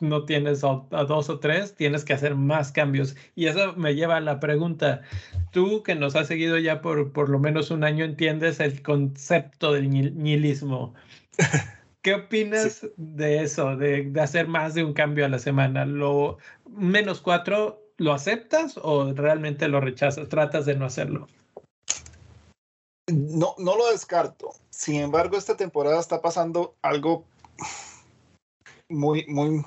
[0.00, 3.16] no tienes a, dos o tres, tienes que hacer más cambios.
[3.34, 5.02] Y eso me lleva a la pregunta,
[5.52, 9.72] tú que nos has seguido ya por por lo menos un año, entiendes el concepto
[9.72, 10.94] del nihilismo.
[12.02, 15.84] ¿Qué opinas de eso, de, de, hacer más de un cambio a la semana?
[15.84, 20.28] ¿Lo menos cuatro lo aceptas o realmente lo rechazas?
[20.28, 21.26] ¿Tratas de no hacerlo?
[23.08, 24.50] No, no lo descarto.
[24.70, 27.24] Sin embargo, esta temporada está pasando algo
[28.88, 29.64] muy, muy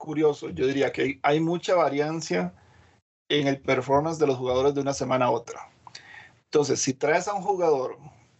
[0.00, 0.48] curioso.
[0.48, 2.52] Yo diría que hay mucha variancia
[3.28, 5.70] en el performance de los jugadores de una semana a otra.
[6.46, 7.96] Entonces, si traes a un jugador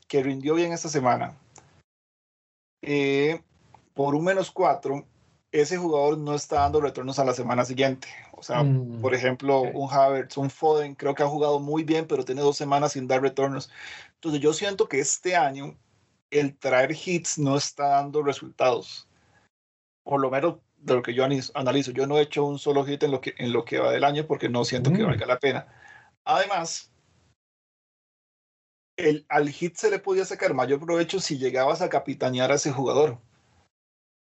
[0.09, 1.39] que rindió bien esta semana,
[2.83, 3.41] eh,
[3.95, 5.07] por un menos cuatro,
[5.53, 8.09] ese jugador no está dando retornos a la semana siguiente.
[8.33, 12.07] O sea, mm, por ejemplo, un Havertz, un Foden, creo que ha jugado muy bien,
[12.07, 13.71] pero tiene dos semanas sin dar retornos.
[14.15, 15.77] Entonces, yo siento que este año
[16.31, 19.07] el traer hits no está dando resultados.
[20.03, 21.91] Por lo menos de lo que yo analizo.
[21.93, 24.05] Yo no he hecho un solo hit en lo que, en lo que va del
[24.05, 25.07] año porque no siento que mm.
[25.07, 25.67] valga la pena.
[26.25, 26.93] Además,
[28.97, 32.73] el, al hit se le podía sacar mayor provecho si llegabas a capitanear a ese
[32.73, 33.19] jugador.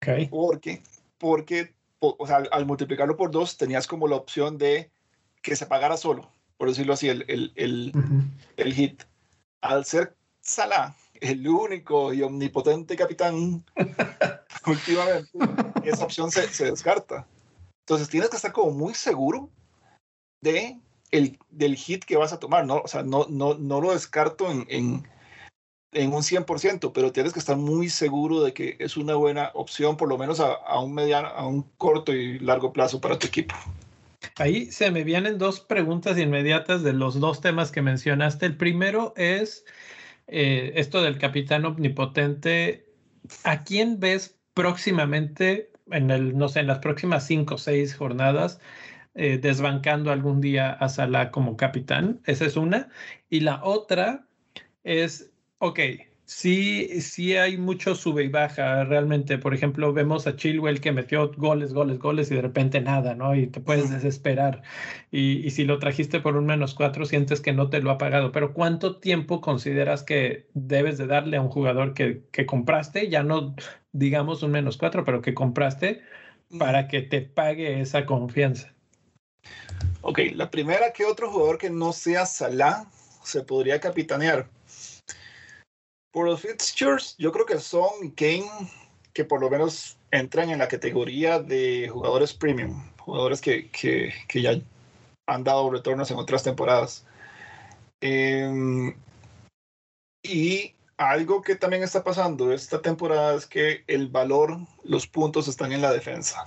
[0.01, 0.27] Okay.
[0.29, 0.83] Porque,
[1.19, 4.91] porque o sea, al, multiplicarlo por dos tenías como la opción de
[5.43, 7.93] que se pagara solo, por decirlo así, el, el, el,
[8.57, 9.03] el hit.
[9.61, 13.65] Al ser Salah, el único y omnipotente capitán
[14.67, 15.31] últimamente,
[15.85, 17.27] esa opción se, se, descarta.
[17.87, 19.51] Entonces tienes que estar como muy seguro
[20.43, 20.79] de
[21.11, 22.77] el, del hit que vas a tomar, ¿no?
[22.79, 25.09] O sea, no, no, no lo descarto en, en,
[25.93, 29.97] en un 100%, pero tienes que estar muy seguro de que es una buena opción,
[29.97, 33.27] por lo menos a, a un mediano, a un corto y largo plazo para tu
[33.27, 33.55] equipo.
[34.37, 38.47] Ahí se me vienen dos preguntas inmediatas de los dos temas que mencionaste.
[38.47, 39.65] El primero es
[40.29, 42.87] eh, esto del capitán omnipotente.
[43.45, 48.61] ¿A quién ves próximamente, en el, no sé, en las próximas cinco o seis jornadas,
[49.15, 52.21] eh, desbancando algún día a Salah como capitán.
[52.25, 52.89] Esa es una.
[53.31, 54.27] Y la otra
[54.85, 55.81] es, ok,
[56.29, 59.39] sí, sí hay mucho sube y baja realmente.
[59.39, 63.35] Por ejemplo, vemos a Chilwell que metió goles, goles, goles y de repente nada, ¿no?
[63.35, 64.63] Y te puedes desesperar.
[65.11, 67.99] Y, y, si lo trajiste por un menos cuatro, sientes que no te lo ha
[67.99, 68.31] pagado.
[68.31, 73.09] Pero ¿cuánto tiempo consideras que debes de darle a un jugador que, que compraste?
[73.09, 73.57] Ya no
[73.93, 76.03] digamos un menos cuatro, pero que compraste
[76.59, 78.73] para que te pague esa confianza.
[80.03, 82.87] Ok, la primera, que otro jugador que no sea Salah
[83.25, 84.49] se podría capitanear?
[86.11, 88.49] Por los fixtures, yo creo que Son Kane,
[89.13, 94.43] que por lo menos entran en la categoría de jugadores premium, jugadores que, que, que
[94.43, 94.61] ya
[95.27, 97.05] han dado retornos en otras temporadas.
[98.01, 98.95] Eh,
[100.23, 105.73] y algo que también está pasando esta temporada es que el valor, los puntos están
[105.73, 106.45] en la defensa.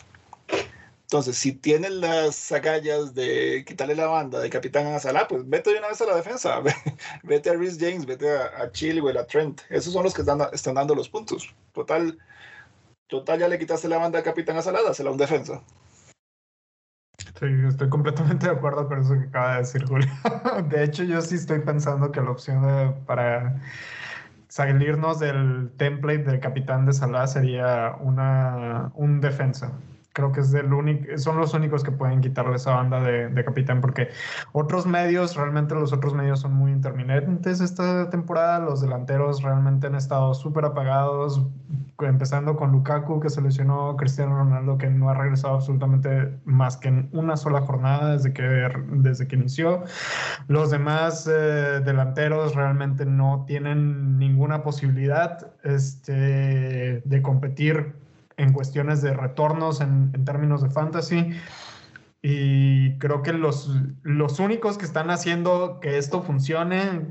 [1.11, 5.79] Entonces, si tienes las agallas de quitarle la banda de Capitán a pues vete de
[5.79, 6.61] una vez a la defensa.
[7.23, 9.59] vete a Rhys James, vete a, a Chilwell, a Trent.
[9.69, 11.53] Esos son los que están, están dando los puntos.
[11.73, 12.17] Total,
[13.07, 15.61] total, ya le quitaste la banda a Capitán a Salah, dásela a un defensa.
[17.17, 20.07] Sí, estoy completamente de acuerdo con eso que acaba de decir Julio.
[20.69, 23.61] De hecho, yo sí estoy pensando que la opción de, para
[24.47, 29.73] salirnos del template del capitán de Salah sería una, un defensa
[30.13, 33.45] creo que es del único, son los únicos que pueden quitarle esa banda de, de,
[33.45, 34.09] capitán, porque
[34.51, 39.95] otros medios, realmente los otros medios son muy intermitentes esta temporada, los delanteros realmente han
[39.95, 41.41] estado súper apagados,
[41.99, 46.89] empezando con Lukaku que se lesionó, Cristiano Ronaldo que no ha regresado absolutamente más que
[46.89, 48.43] en una sola jornada desde que,
[48.91, 49.83] desde que inició,
[50.47, 58.00] los demás eh, delanteros realmente no tienen ninguna posibilidad este, de competir
[58.41, 61.29] en cuestiones de retornos en, términos de fantasy.
[62.21, 63.69] Y creo que los,
[64.03, 67.07] los únicos que están haciendo que esto funcione,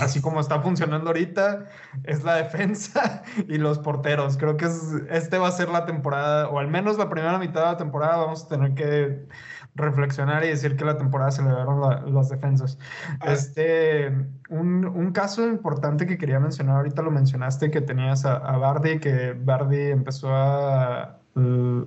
[0.00, 1.66] así como está funcionando ahorita,
[2.04, 4.36] es la defensa y los porteros.
[4.36, 7.60] Creo que es, este va a ser la temporada, o al menos la primera mitad
[7.60, 9.26] de la temporada, vamos a tener que
[9.74, 12.78] reflexionar y decir que la temporada se le dieron la, las defensas.
[13.20, 13.32] Ah.
[13.32, 14.08] Este,
[14.48, 18.98] un, un, caso importante que quería mencionar, ahorita lo mencionaste, que tenías a, a Bardi,
[19.00, 21.18] que Bardi empezó a,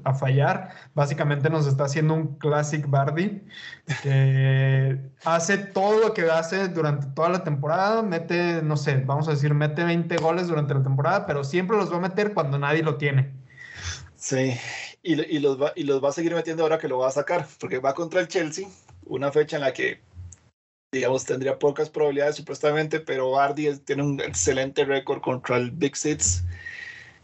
[0.04, 0.72] a fallar.
[0.94, 3.44] Básicamente nos está haciendo un classic Bardi
[4.04, 9.32] que hace todo lo que hace durante toda la temporada, mete, no sé, vamos a
[9.32, 12.84] decir, mete 20 goles durante la temporada, pero siempre los va a meter cuando nadie
[12.84, 13.32] lo tiene.
[14.16, 14.58] Sí,
[15.08, 17.12] y, y, los va, y los va a seguir metiendo ahora que lo va a
[17.12, 18.68] sacar, porque va contra el Chelsea,
[19.06, 20.02] una fecha en la que,
[20.92, 26.44] digamos, tendría pocas probabilidades supuestamente, pero Bardi tiene un excelente récord contra el Big Six.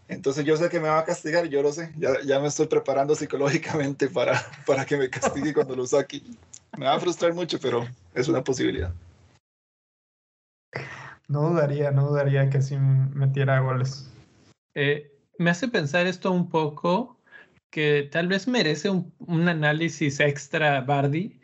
[0.08, 2.67] Entonces yo sé que me va a castigar, yo lo sé, ya, ya me estoy
[2.67, 6.22] preparando psicológicamente para, para que me castigue cuando lo saque.
[6.78, 8.93] Me va a frustrar mucho, pero es una posibilidad.
[11.28, 14.10] No dudaría, no dudaría que sí metiera goles.
[14.74, 17.17] Eh, me hace pensar esto un poco
[17.73, 21.39] que tal vez merece un, análisis extra Bardi.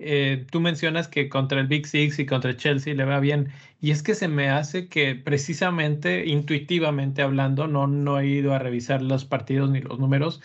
[0.00, 3.48] Eh, tú mencionas que contra el Big Six y contra el Chelsea le va bien,
[3.80, 8.58] y es que se me hace que precisamente, intuitivamente hablando, no, no he ido a
[8.58, 10.40] revisar los partidos ni los números,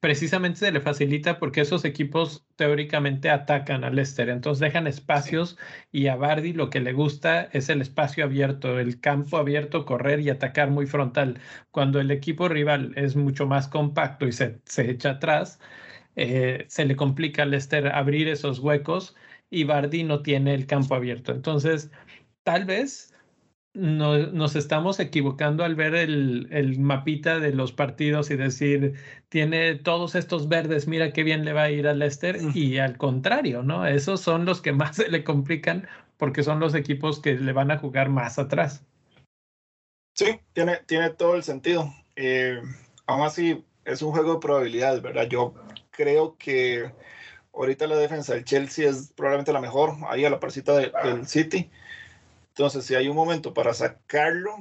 [0.00, 5.58] precisamente se le facilita porque esos equipos teóricamente atacan al Leicester, entonces dejan espacios
[5.90, 10.20] y a Bardi lo que le gusta es el espacio abierto, el campo abierto, correr
[10.20, 11.40] y atacar muy frontal.
[11.70, 15.60] Cuando el equipo rival es mucho más compacto y se, se echa atrás,
[16.16, 19.16] eh, se le complica al Leicester abrir esos huecos
[19.50, 21.32] y Bardi no tiene el campo abierto.
[21.32, 21.90] Entonces,
[22.44, 23.14] tal vez
[23.78, 28.94] no, nos estamos equivocando al ver el, el, mapita de los partidos y decir,
[29.28, 32.96] tiene todos estos verdes, mira qué bien le va a ir al Leicester, y al
[32.96, 33.86] contrario, ¿no?
[33.86, 35.86] Esos son los que más se le complican
[36.16, 38.84] porque son los equipos que le van a jugar más atrás.
[40.14, 41.94] Sí, tiene, tiene todo el sentido.
[42.16, 42.60] Eh,
[43.06, 45.28] aún así, es un juego de probabilidades, ¿verdad?
[45.28, 45.54] Yo
[45.90, 46.90] creo que
[47.54, 51.28] ahorita la defensa del Chelsea es probablemente la mejor, ahí a la parcita de, del
[51.28, 51.70] City.
[52.58, 54.56] Entonces, si hay un momento para sacarlo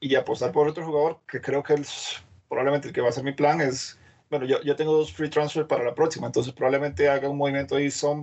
[0.00, 3.22] y apostar por otro jugador, que creo que es probablemente el que va a ser
[3.22, 7.08] mi plan es, bueno, yo, yo tengo dos free transfer para la próxima, entonces probablemente
[7.08, 8.20] haga un movimiento ahí Son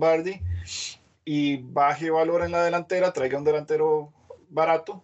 [1.24, 4.12] y baje valor en la delantera, traiga un delantero
[4.50, 5.02] barato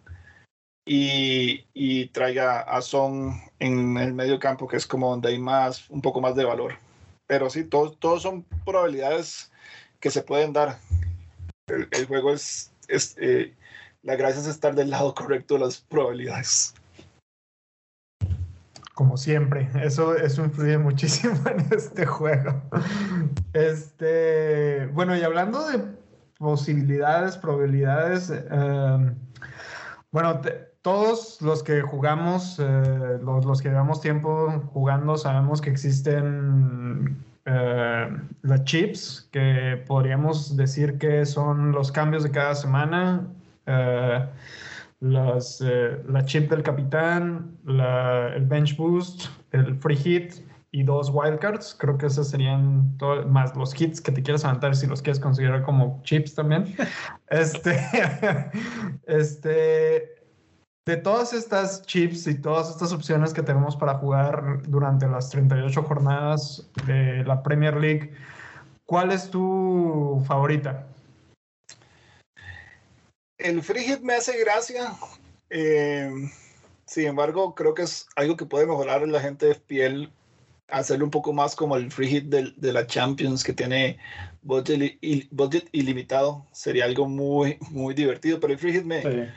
[0.85, 5.89] y, y traiga a Son en el medio campo, que es como donde hay más,
[5.89, 6.77] un poco más de valor.
[7.25, 9.51] Pero sí, todos, todos son probabilidades
[9.99, 10.77] que se pueden dar.
[11.65, 13.55] El, el juego es, es eh,
[14.03, 16.73] la gracia es estar del lado correcto de las probabilidades.
[18.93, 22.61] Como siempre, eso, eso influye muchísimo en este juego.
[23.53, 25.83] Este, bueno, y hablando de
[26.37, 29.15] posibilidades, probabilidades, eh,
[30.11, 30.41] bueno,
[30.81, 38.17] todos los que jugamos, eh, los, los, que llevamos tiempo jugando, sabemos que existen eh,
[38.41, 43.27] las chips, que podríamos decir que son los cambios de cada semana
[43.71, 44.27] uh,
[44.99, 50.33] las, uh, la chip del capitán, la, el bench boost, el free hit
[50.71, 51.75] y dos wildcards.
[51.77, 55.19] Creo que esos serían todo, más los hits que te quieras aventar si los quieres
[55.19, 56.75] considerar como chips también.
[57.29, 57.79] este,
[59.05, 60.15] este,
[60.85, 65.83] de todas estas chips y todas estas opciones que tenemos para jugar durante las 38
[65.83, 68.13] jornadas de la Premier League,
[68.85, 70.87] ¿cuál es tu favorita?
[73.43, 74.93] El free me hace gracia.
[75.49, 76.09] Eh,
[76.85, 80.11] sin embargo, creo que es algo que puede mejorar la gente de FPL,
[80.67, 83.97] hacerlo un poco más como el free hit de, de la Champions que tiene
[84.41, 84.99] budget,
[85.31, 86.45] budget, ilimitado.
[86.51, 89.31] Sería algo muy, muy divertido, pero el free hit me,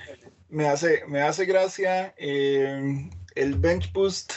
[0.49, 2.15] me hace, me hace gracia.
[2.17, 4.35] Eh, el bench boost.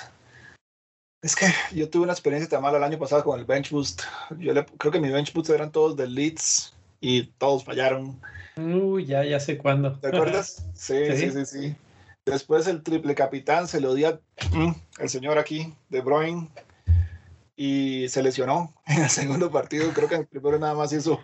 [1.21, 4.03] Es que yo tuve una experiencia tan mala el año pasado con el bench boost.
[4.37, 8.19] Yo creo que mis bench boosts eran todos de leads y todos fallaron.
[8.57, 9.99] Uy, ya, ya sé cuándo.
[9.99, 10.65] ¿Te acuerdas?
[10.73, 11.75] Sí, sí, sí, sí,
[12.25, 14.21] Después el triple capitán se lo dio
[14.99, 16.49] al señor aquí, De Bruyne,
[17.55, 19.91] y se lesionó en el segundo partido.
[19.93, 21.19] Creo que en el primero nada más hizo,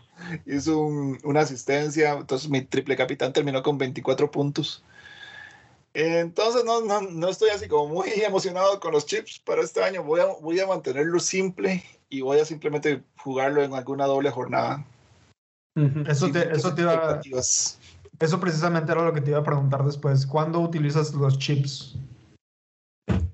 [0.45, 2.13] hizo una asistencia.
[2.13, 4.83] Entonces mi triple capitán terminó con 24 puntos.
[5.93, 10.03] Entonces no, no, no, estoy así como muy emocionado con los chips para este año.
[10.03, 14.83] Voy a, voy a mantenerlo simple y voy a simplemente jugarlo en alguna doble jornada.
[16.07, 17.19] Eso, te, eso te iba
[18.19, 20.25] Eso precisamente era lo que te iba a preguntar después.
[20.25, 21.95] ¿Cuándo utilizas los chips?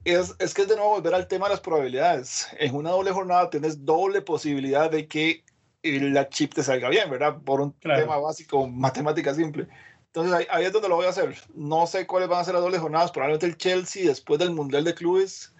[0.05, 2.47] Es, es, que es de nuevo volver al tema de las probabilidades.
[2.57, 5.43] En una doble jornada tienes doble posibilidad de que
[5.83, 7.37] la chip te salga bien, ¿verdad?
[7.43, 9.67] Por un tema básico, matemática simple.
[10.07, 11.35] Entonces ahí, es donde lo voy a hacer.
[11.53, 13.11] No sé cuáles van a ser las dobles jornadas.
[13.11, 15.53] Probablemente el Chelsea, después del Mundial de Clubes,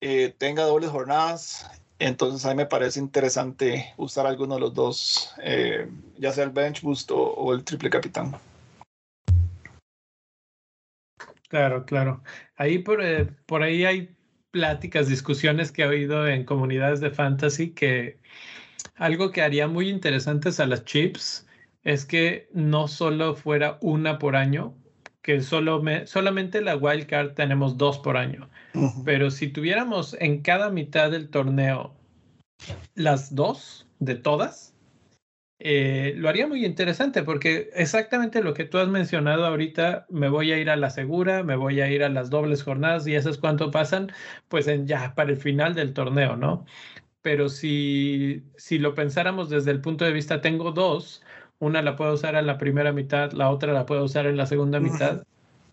[0.00, 1.66] eh, tenga dobles jornadas.
[2.04, 5.88] Entonces ahí me parece interesante usar alguno de los dos, eh,
[6.18, 8.36] ya sea el Bench Boost o, o el Triple Capitán.
[11.48, 12.22] Claro, claro.
[12.56, 14.14] Ahí por, eh, por ahí hay
[14.50, 18.18] pláticas, discusiones que he oído en comunidades de fantasy que
[18.96, 21.46] algo que haría muy interesantes a las chips
[21.84, 24.74] es que no solo fuera una por año,
[25.24, 28.50] que solo me, solamente la wildcard tenemos dos por año,
[29.06, 31.94] pero si tuviéramos en cada mitad del torneo
[32.94, 34.76] las dos de todas,
[35.60, 40.52] eh, lo haría muy interesante porque exactamente lo que tú has mencionado ahorita, me voy
[40.52, 43.30] a ir a la segura, me voy a ir a las dobles jornadas y eso
[43.30, 44.12] es cuánto pasan,
[44.48, 46.66] pues en ya para el final del torneo, ¿no?
[47.22, 51.22] Pero si, si lo pensáramos desde el punto de vista, tengo dos,
[51.58, 54.46] una la puedo usar en la primera mitad, la otra la puedo usar en la
[54.46, 55.24] segunda mitad.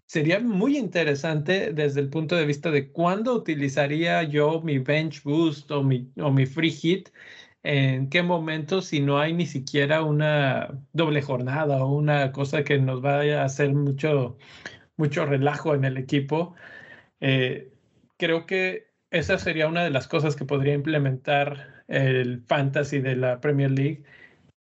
[0.06, 5.72] Sería muy interesante desde el punto de vista de cuándo utilizaría yo mi bench boost
[5.72, 7.10] o mi, o mi free hit
[7.64, 12.80] en qué momento, si no hay ni siquiera una doble jornada o una cosa que
[12.80, 14.38] nos vaya a hacer mucho,
[14.98, 16.56] mucho relajo en el equipo,
[17.20, 17.72] eh,
[18.18, 23.42] creo que esa sería una de las cosas que podría implementar el fantasy de la
[23.42, 24.04] Premier League,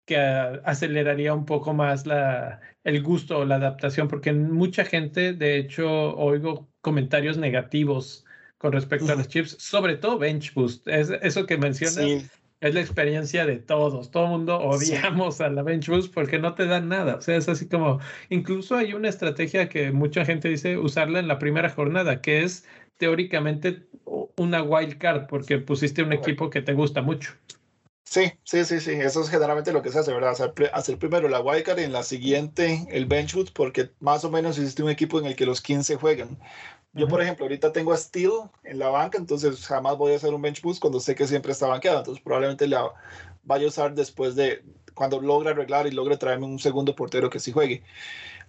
[0.08, 0.16] que
[0.64, 6.16] aceleraría un poco más la, el gusto o la adaptación, porque mucha gente, de hecho,
[6.16, 8.24] oigo comentarios negativos
[8.56, 10.88] con respecto a los chips, sobre todo Bench Boost.
[10.88, 12.30] Es, eso que mencionas
[12.60, 14.10] es la experiencia de todos.
[14.10, 17.16] Todo el mundo odiamos a la bench boost porque no te dan nada.
[17.16, 18.00] O sea, es así como,
[18.30, 22.66] incluso hay una estrategia que mucha gente dice usarla en la primera jornada, que es
[22.96, 23.86] teóricamente
[24.36, 27.34] una wild card porque pusiste un equipo que te gusta mucho.
[28.10, 28.92] Sí, sí, sí, sí.
[28.92, 30.30] Eso es generalmente lo que se hace, ¿verdad?
[30.30, 34.30] Hacer, hacer primero la wildcard y en la siguiente el bench boost porque más o
[34.30, 36.38] menos existe un equipo en el que los 15 juegan.
[36.94, 38.32] Yo, por ejemplo, ahorita tengo a Steel
[38.64, 41.52] en la banca, entonces jamás voy a hacer un bench boost cuando sé que siempre
[41.52, 41.98] está banqueado.
[41.98, 42.90] Entonces, probablemente la
[43.44, 47.38] vaya a usar después de cuando logre arreglar y logre traerme un segundo portero que
[47.38, 47.82] sí juegue.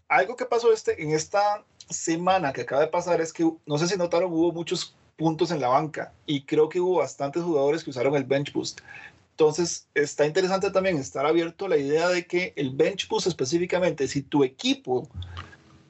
[0.08, 3.90] Algo que pasó este, en esta semana que acaba de pasar es que, no sé
[3.90, 7.90] si notaron, hubo muchos puntos en la banca y creo que hubo bastantes jugadores que
[7.90, 8.80] usaron el bench boost.
[9.40, 14.06] Entonces, está interesante también estar abierto a la idea de que el bench boost específicamente,
[14.10, 15.08] si tu equipo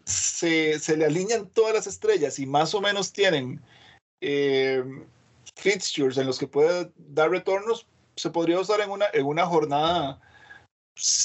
[0.05, 3.59] se, se, le alinean todas las estrellas y más o menos tienen
[4.21, 4.83] eh,
[5.55, 10.21] fixtures en los que puede dar retornos, se podría usar en una, en una jornada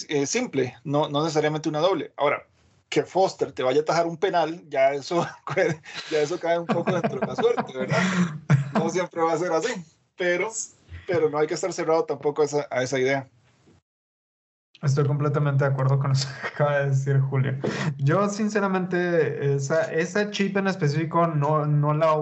[0.09, 2.15] eh, simple, no, no necesariamente una doble.
[2.17, 2.47] Ahora,
[2.89, 5.29] que Foster te vaya a tajar un penal, ya eso,
[6.11, 8.03] ya eso cae un poco dentro de la suerte, ¿verdad?
[8.73, 9.75] No siempre va a ser así,
[10.17, 10.51] pero,
[11.07, 13.29] pero no hay que estar cerrado tampoco a esa, idea.
[14.83, 17.57] Estoy completamente de acuerdo con lo que acaba de decir Julio.
[17.99, 22.15] Yo, sinceramente, esa, esa chip en específico no, no la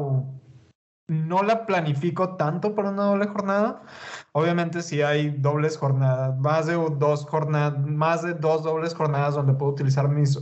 [1.12, 3.82] no la planifico tanto para una doble jornada.
[4.32, 9.52] Obviamente si hay dobles jornadas, más de dos jornadas, más de dos dobles jornadas donde
[9.52, 10.40] puedo utilizar mis,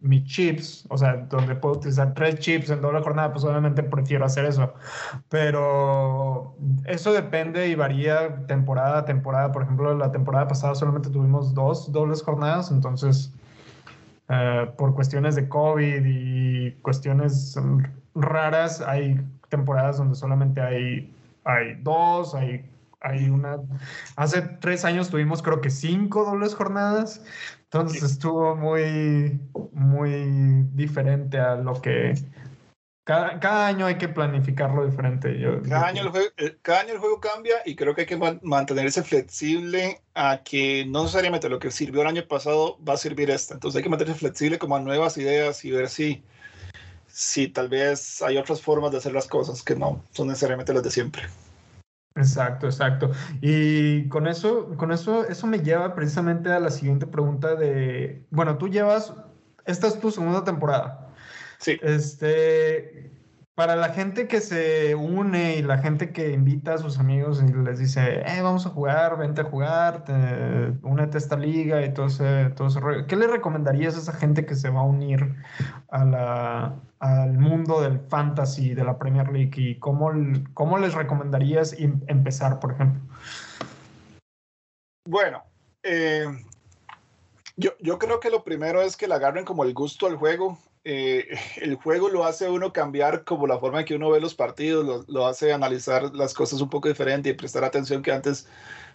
[0.00, 4.24] mis chips, o sea, donde puedo utilizar tres chips en doble jornada, pues obviamente prefiero
[4.24, 4.74] hacer eso.
[5.28, 9.50] Pero eso depende y varía temporada a temporada.
[9.52, 13.32] Por ejemplo, la temporada pasada solamente tuvimos dos dobles jornadas, entonces
[14.28, 17.58] eh, por cuestiones de COVID y cuestiones
[18.14, 19.20] raras, hay
[19.52, 22.64] temporadas donde solamente hay, hay dos, hay,
[23.02, 23.58] hay una...
[24.16, 27.22] Hace tres años tuvimos creo que cinco dobles jornadas,
[27.64, 29.38] entonces estuvo muy,
[29.72, 32.14] muy diferente a lo que
[33.04, 35.36] cada, año hay que planificarlo diferente.
[35.68, 38.38] cada, año el juego, eh, cada año el juego cambia y creo que hay que
[38.42, 43.28] mantenerse flexible a que no necesariamente lo que sirvió el año pasado va a servir
[43.30, 43.54] esta.
[43.54, 46.22] Entonces hay que mantenerse flexible como a nuevas ideas y ver si,
[47.12, 50.82] si tal vez hay otras formas de hacer las cosas que no son necesariamente las
[50.82, 51.22] de siempre.
[52.14, 53.10] Exacto, exacto.
[53.40, 58.58] Y con eso, con eso, eso me lleva precisamente a la siguiente pregunta de, bueno,
[58.58, 59.14] tú llevas,
[59.64, 61.08] esta es tu segunda temporada.
[61.58, 61.78] Sí.
[61.82, 63.11] Este,
[63.54, 67.52] para la gente que se une y la gente que invita a sus amigos y
[67.52, 70.04] les dice, eh, vamos a jugar, vente a jugar,
[70.82, 72.48] únete a esta liga y todo ese,
[72.80, 73.06] rollo.
[73.06, 75.36] ¿Qué le recomendarías a esa gente que se va a unir
[75.90, 79.52] al mundo del fantasy, de la Premier League?
[79.56, 80.10] ¿Y cómo,
[80.54, 83.02] cómo les recomendarías empezar, por ejemplo?
[85.06, 85.42] Bueno,
[85.82, 86.24] eh,
[87.56, 90.58] yo, yo creo que lo primero es que le agarren como el gusto al juego.
[90.84, 91.28] Eh,
[91.60, 95.06] el juego lo hace uno cambiar como la forma en que uno ve los partidos,
[95.08, 98.48] lo, hace analizar las cosas un poco diferente y prestar atención que antes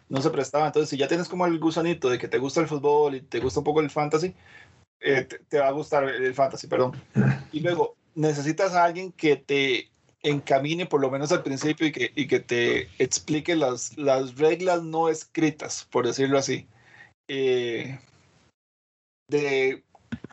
[0.09, 0.67] no se prestaba.
[0.67, 3.39] Entonces, si ya tienes como el gusanito de que te gusta el fútbol y te
[3.39, 4.35] gusta un poco el fantasy,
[4.99, 6.93] eh, te, va a gustar el fantasy, perdón.
[7.51, 9.89] Y luego, necesitas a alguien que te
[10.23, 14.83] encamine por lo menos al principio y que, y que te explique las, las reglas
[14.83, 16.67] no escritas, por decirlo así.
[17.27, 17.99] Eh,
[19.29, 19.83] de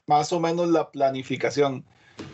[0.06, 1.84] más o menos la planificación.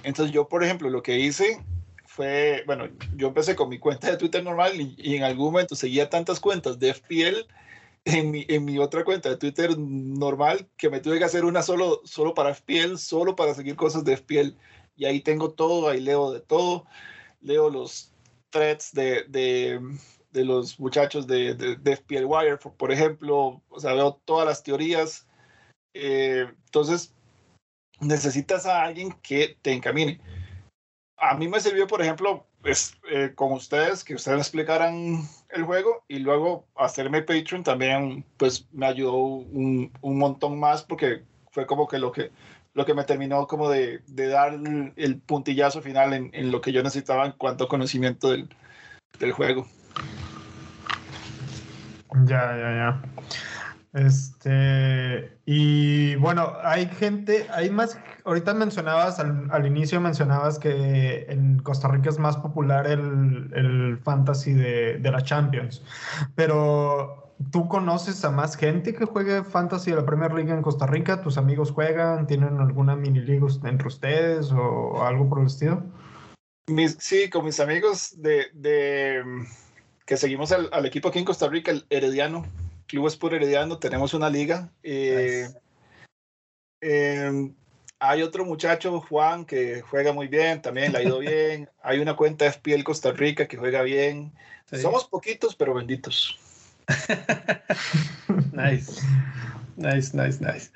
[0.02, 1.64] Entonces yo, por ejemplo, lo que hice
[2.06, 6.10] fue, bueno, yo empecé con mi cuenta de Twitter normal y, en algún momento seguía
[6.10, 7.46] tantas cuentas de FPL
[8.04, 11.62] en mi, en mi, otra cuenta de Twitter normal que me tuve que hacer una
[11.62, 14.56] solo, solo para FPL, solo para seguir cosas de FPL.
[14.96, 16.86] Y ahí tengo todo, ahí leo de todo,
[17.40, 18.12] leo los
[18.50, 19.80] threads de, de,
[20.32, 25.26] de los muchachos de, de, FPL Wire, por, ejemplo, o sea, veo todas las teorías.
[25.94, 27.14] Eh, entonces,
[28.00, 30.20] necesitas a alguien que te encamine.
[31.16, 36.04] A mí me sirvió, por ejemplo, pues, eh, con ustedes, que ustedes explicaran el juego
[36.08, 41.22] y luego hacerme Patreon también, pues me ayudó un, un montón más porque
[41.52, 42.30] fue como que lo que,
[42.74, 44.58] lo que me terminó como de, de dar
[44.96, 48.48] el, puntillazo final en, en, lo que yo necesitaba en cuanto a conocimiento del,
[49.18, 49.66] del juego.
[52.26, 53.02] Ya, ya, ya.
[53.92, 61.88] Este, y bueno, hay gente, hay más, ahorita mencionabas, al, inicio mencionabas que en Costa
[61.88, 65.82] Rica es más popular el, el fantasy de, de, la Champions,
[66.36, 70.86] pero ¿tú conoces a más gente que juegue fantasy de la Premier League en Costa
[70.86, 71.20] Rica?
[71.20, 72.28] ¿Tus amigos juegan?
[72.28, 75.82] ¿Tienen alguna mini liga entre ustedes o algo por el estilo?
[77.00, 79.24] Sí, con mis amigos de, de
[80.06, 82.44] que seguimos al, al equipo aquí en Costa Rica, el Herediano
[82.90, 84.68] Club Sport Herediano tenemos una liga.
[84.82, 85.48] Eh,
[86.80, 87.54] em,
[88.00, 91.70] hay otro muchacho, Juan, que juega muy bien, también le ha ido bien.
[91.84, 94.32] Hay una cuenta FPL Costa Rica que juega bien.
[94.72, 96.36] Somos poquitos, pero benditos.
[98.52, 99.00] nice.
[99.76, 100.72] Nice, nice, nice.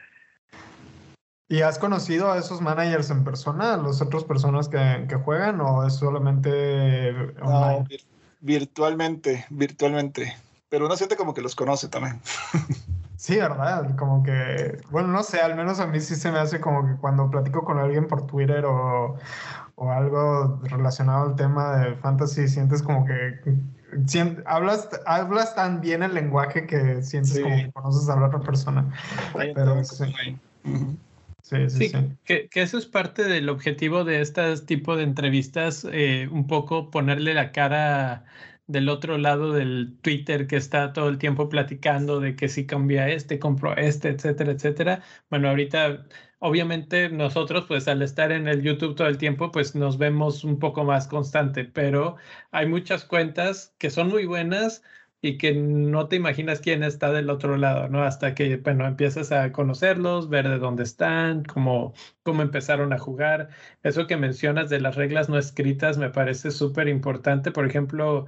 [1.49, 5.61] ¿Y has conocido a esos managers en persona, a las otras personas que, que juegan,
[5.61, 7.12] o es solamente
[7.43, 7.85] No,
[8.41, 10.37] virtualmente, virtualmente
[10.75, 12.20] pero uno siente como que los conoce también.
[13.16, 13.95] Sí, ¿verdad?
[13.97, 17.01] Como que, bueno, no sé, al menos a mí sí se me hace como que
[17.01, 19.16] cuando platico con alguien por Twitter o,
[19.77, 23.39] o algo relacionado al tema de fantasy, sientes como que
[24.45, 28.93] hablas, hablas tan bien el lenguaje que sientes como que conoces a la otra persona.
[29.33, 30.05] Pero, sí.
[31.41, 35.87] Sí, sí, sí, Que, que, eso es parte del objetivo de este tipo de entrevistas,
[35.91, 38.25] eh, un poco ponerle la cara
[38.67, 43.09] del otro lado del Twitter que está todo el tiempo platicando de que si cambia
[43.09, 45.03] este, compro este, etcétera, etcétera.
[45.31, 46.07] Bueno, ahorita,
[46.39, 50.59] obviamente nosotros, pues al estar en el YouTube todo el tiempo, pues nos vemos un
[50.59, 52.17] poco más constante, pero
[52.53, 54.83] hay muchas cuentas que son muy buenas
[55.25, 58.03] y que no te imaginas quién está del otro lado, ¿no?
[58.03, 63.49] Hasta que, bueno, empiezas a conocerlos, ver de dónde están, cómo, cómo empezaron a jugar.
[63.83, 67.53] Eso que mencionas de las reglas no escritas me parece súper importante.
[67.53, 68.27] Por ejemplo,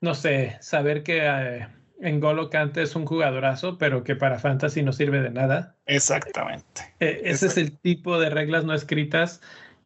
[0.00, 1.66] no sé, saber que eh,
[2.00, 5.74] en Golo Kante es un jugadorazo, pero que para Fantasy no sirve de nada.
[5.86, 6.94] Exactamente.
[7.00, 9.40] E, ese es el tipo de reglas no escritas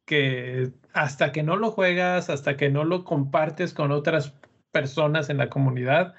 [0.05, 4.35] que hasta que no lo juegas, hasta que no lo compartes con otras
[4.73, 6.15] personas en la comunidad,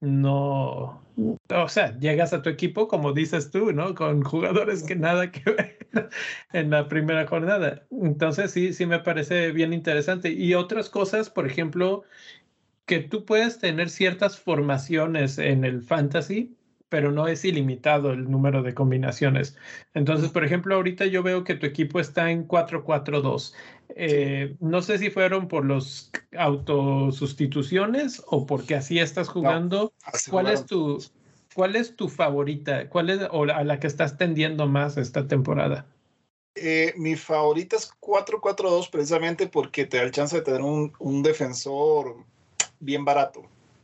[0.00, 1.02] no,
[1.48, 3.94] o sea, llegas a tu equipo, como dices tú, ¿no?
[3.94, 5.76] Con jugadores que nada que ver.
[6.52, 7.86] en la primera jornada.
[7.90, 10.30] Entonces sí, sí me parece bien interesante.
[10.30, 12.04] Y otras cosas, por ejemplo,
[12.86, 16.56] que tú puedes tener ciertas formaciones en el fantasy,
[16.88, 19.56] pero no es ilimitado el número de combinaciones.
[19.94, 23.54] Entonces, por ejemplo, ahorita yo veo que tu equipo está en 4-4-2.
[23.90, 29.92] Eh, no sé si fueron por los autosustituciones o porque así estás jugando.
[30.30, 31.02] ¿Cuál es tu
[31.54, 32.88] cuál es tu favorita?
[32.88, 35.86] ¿Cuál es o a la que estás tendiendo más esta temporada?
[36.54, 41.22] Eh, mi favorita es 4-4-2 precisamente porque te da el chance de tener un, un
[41.22, 42.16] defensor
[42.78, 43.42] bien barato.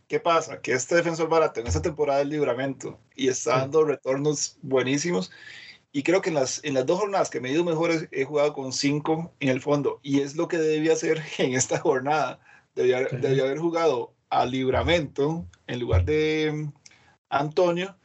[0.08, 0.60] ¿Qué pasa?
[0.60, 5.30] Que este defensor barato en esta temporada del libramento y está dando retornos buenísimos.
[5.92, 8.24] Y creo que en las, en las dos jornadas que me he ido mejor he,
[8.24, 10.00] jugado con cinco en el fondo.
[10.02, 12.40] Y es lo que debía hacer en esta jornada.
[12.74, 16.72] Debía, haber jugado a libramento en lugar de mm,
[17.30, 17.96] Antonio.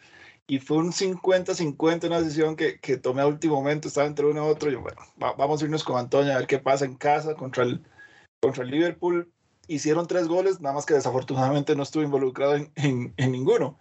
[0.48, 3.88] Y fue un 50-50 una decisión que, que, tomé a último momento.
[3.88, 4.70] Estaba entre uno y otro.
[4.72, 7.84] Yo, bueno, vamos a irnos con Antonio a ver qué pasa en casa contra el,
[8.42, 9.32] contra el Liverpool
[9.68, 13.78] hicieron tres goles, nada más que desafortunadamente no estuve involucrado en, ninguno.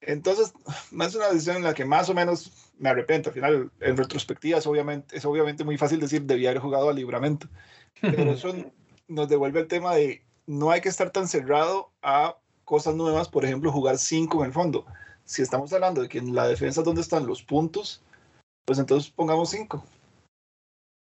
[0.00, 3.30] Entonces, es una decisión en la que más o menos me arrepiento.
[3.30, 6.96] Al final, en retrospectiva, es obviamente, es obviamente muy fácil decir, debía haber jugado al
[6.96, 7.48] libramento.
[8.00, 8.52] Pero eso
[9.08, 13.44] nos devuelve el tema de no hay que estar tan cerrado a cosas nuevas, por
[13.46, 14.84] ejemplo, jugar cinco en el fondo.
[15.24, 18.02] Si estamos hablando de que en la defensa es donde están los puntos,
[18.66, 19.82] pues entonces pongamos cinco.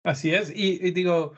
[0.03, 1.33] Así es, y digo,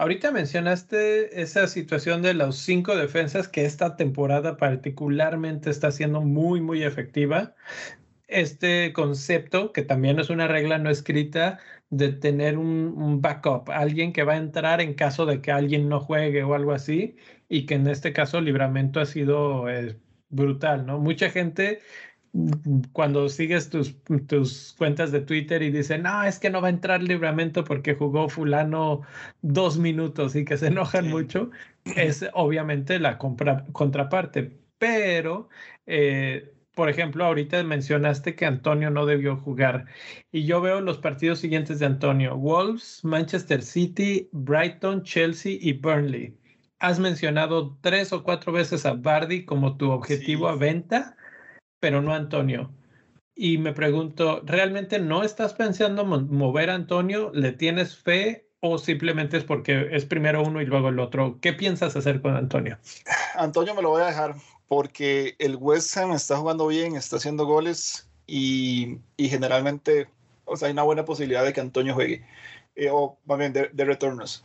[0.00, 6.62] Ahorita mencionaste esa situación de los cinco defensas que esta temporada particularmente está siendo muy,
[6.62, 7.54] muy efectiva.
[8.26, 11.58] Este concepto, que también es una regla no escrita,
[11.90, 16.00] de tener un, backup, alguien que va a entrar en caso de que alguien no
[16.00, 17.16] juegue o algo así,
[17.50, 19.98] y que en este caso Libramento ha sido eh,
[20.30, 20.98] brutal, ¿no?
[20.98, 21.80] Mucha gente
[22.92, 23.96] cuando sigues tus,
[24.28, 27.94] tus cuentas de Twitter y dicen, no, es que no va a entrar libramento porque
[27.94, 29.02] jugó fulano
[29.42, 31.50] dos minutos y que se enojan mucho,
[31.96, 34.58] es obviamente la contraparte.
[34.78, 35.48] Pero,
[35.86, 39.86] eh, por ejemplo, ahorita mencionaste que Antonio no debió jugar
[40.30, 46.38] y yo veo los partidos siguientes de Antonio, Wolves, Manchester City, Brighton, Chelsea y Burnley.
[46.78, 51.16] Has mencionado tres o cuatro veces a Bardi como tu objetivo a venta
[51.80, 52.70] pero no Antonio.
[53.34, 57.30] Y me pregunto, ¿realmente no estás pensando mover a Antonio?
[57.32, 61.38] ¿Le tienes fe o simplemente es porque es primero uno y luego el otro?
[61.40, 62.78] ¿Qué piensas hacer con Antonio?
[63.34, 64.34] Antonio me lo voy a dejar
[64.68, 70.08] porque el West Ham está jugando bien, está haciendo goles y, generalmente
[70.44, 72.24] o sea, hay una buena posibilidad de que Antonio juegue,
[72.74, 74.44] eh, o más bien de, de retornos.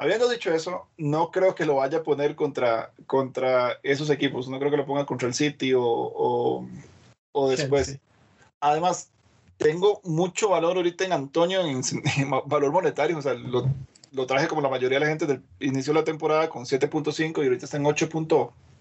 [0.00, 4.48] Habiendo dicho eso, no creo que lo vaya a poner contra, contra esos equipos.
[4.48, 6.64] No creo que lo ponga contra el City o,
[7.32, 7.98] o, después.
[8.60, 9.10] Además,
[9.56, 11.82] tengo mucho valor ahorita en Antonio, en,
[12.46, 13.18] valor monetario.
[13.18, 13.68] O sea, lo,
[14.12, 17.42] lo, traje como la mayoría de la gente del inicio de la temporada con 7.5
[17.42, 18.08] y ahorita está en 8.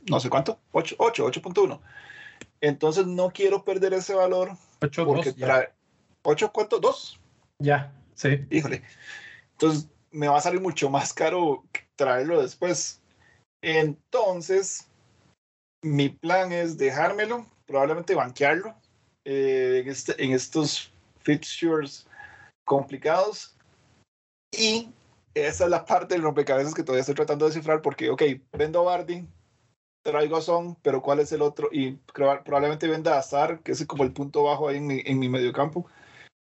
[0.10, 1.80] no sé cuánto, 8, 8.1.
[2.62, 4.52] Entonces no quiero perder ese valor.
[4.82, 5.70] 8, porque 2, trae,
[6.22, 7.20] 8 cuánto, 2.
[7.60, 8.46] Ya, sí.
[8.52, 8.84] Híjole.
[9.54, 11.64] Entonces me va a salir mucho más caro
[11.96, 13.02] traerlo después.
[13.62, 14.88] Entonces,
[15.84, 18.76] mi plan es dejármelo, probablemente banquearlo
[19.26, 22.08] eh, en, este, en estos fixtures
[22.66, 23.56] complicados.
[24.52, 24.90] Y
[25.34, 28.84] esa es la parte del rompecabezas que todavía estoy tratando de descifrar porque, ok, vendo
[28.84, 29.28] Bardi,
[30.04, 31.70] traigo a Son, pero ¿cuál es el otro?
[31.72, 35.20] Y probablemente venda a Sar, que es como el punto bajo ahí en mi, en
[35.20, 35.86] mi mediocampo.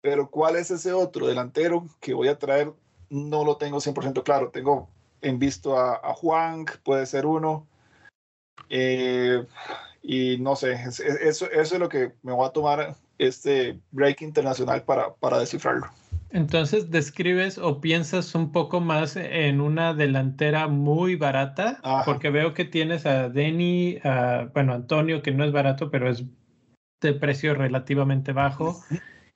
[0.03, 2.72] Pero ¿cuál es ese otro delantero que voy a traer
[3.11, 4.50] no lo tengo 100% claro.
[4.50, 4.88] Tengo
[5.20, 7.66] en visto a, Juan, puede ser uno.
[8.70, 9.44] Eh,
[10.02, 14.82] y no sé, eso, eso es lo que me va a tomar este break internacional
[14.82, 15.86] para, para descifrarlo.
[16.30, 22.66] Entonces, describes o piensas un poco más en una delantera muy barata, porque veo que
[22.66, 26.24] tienes a Denny, a, bueno, Antonio, que no es barato, pero es
[27.00, 28.78] de precio relativamente bajo.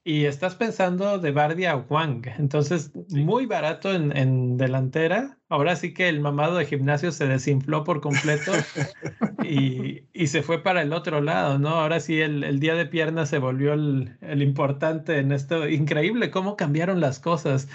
[0.05, 5.39] Y estás pensando de Bardi a Wang, entonces muy barato en, delantera.
[5.49, 8.51] Ahora sí que el mamado de gimnasio se desinfló por completo
[9.45, 11.69] y, se fue para el otro lado, ¿no?
[11.69, 15.69] Ahora sí el, día de piernas se volvió el, importante en esto.
[15.69, 17.69] Increíble cómo cambiaron las cosas.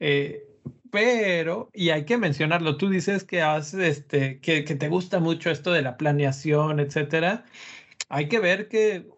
[0.00, 0.44] Eh,
[0.90, 3.44] pero, y hay que mencionarlo, tú dices que,
[3.80, 7.44] este, que, que te gusta mucho esto de la planeación, etcétera.
[8.08, 9.08] Hay que ver que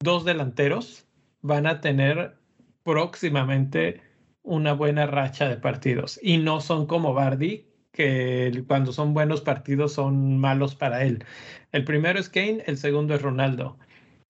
[0.00, 1.06] dos delanteros
[1.42, 2.36] van a tener
[2.84, 4.00] próximamente
[4.42, 9.92] una buena racha de partidos y no son como Bardi, que cuando son buenos partidos
[9.94, 11.24] son malos para él.
[11.72, 13.78] El primero es Kane, el segundo es Ronaldo.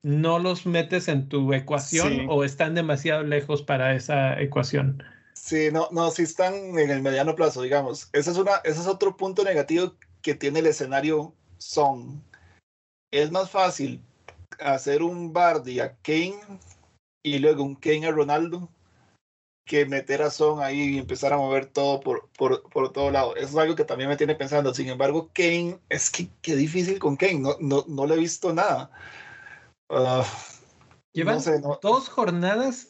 [0.03, 5.03] no los metes en tu ecuación o están demasiado lejos para esa ecuación.
[5.35, 8.09] Sí, no, no, sí están en el mediano plazo, digamos.
[8.13, 12.23] Ese es, una, ese es otro punto negativo que tiene el escenario Son.
[13.13, 14.03] Es más fácil
[14.59, 16.41] hacer un Bardi a Kane
[17.23, 18.69] y luego un Kane a Ronaldo
[19.65, 23.37] que meter a Son ahí y empezar a mover todo por, por, por todo lado.
[23.37, 24.75] Eso es algo que también me tiene pensando.
[24.75, 27.39] Sin embargo, Kane, es que qué difícil con Kane.
[27.39, 28.91] No, no, no le he visto nada.
[29.89, 30.25] Uh,
[31.13, 31.41] Llevan
[31.81, 32.89] dos jornadas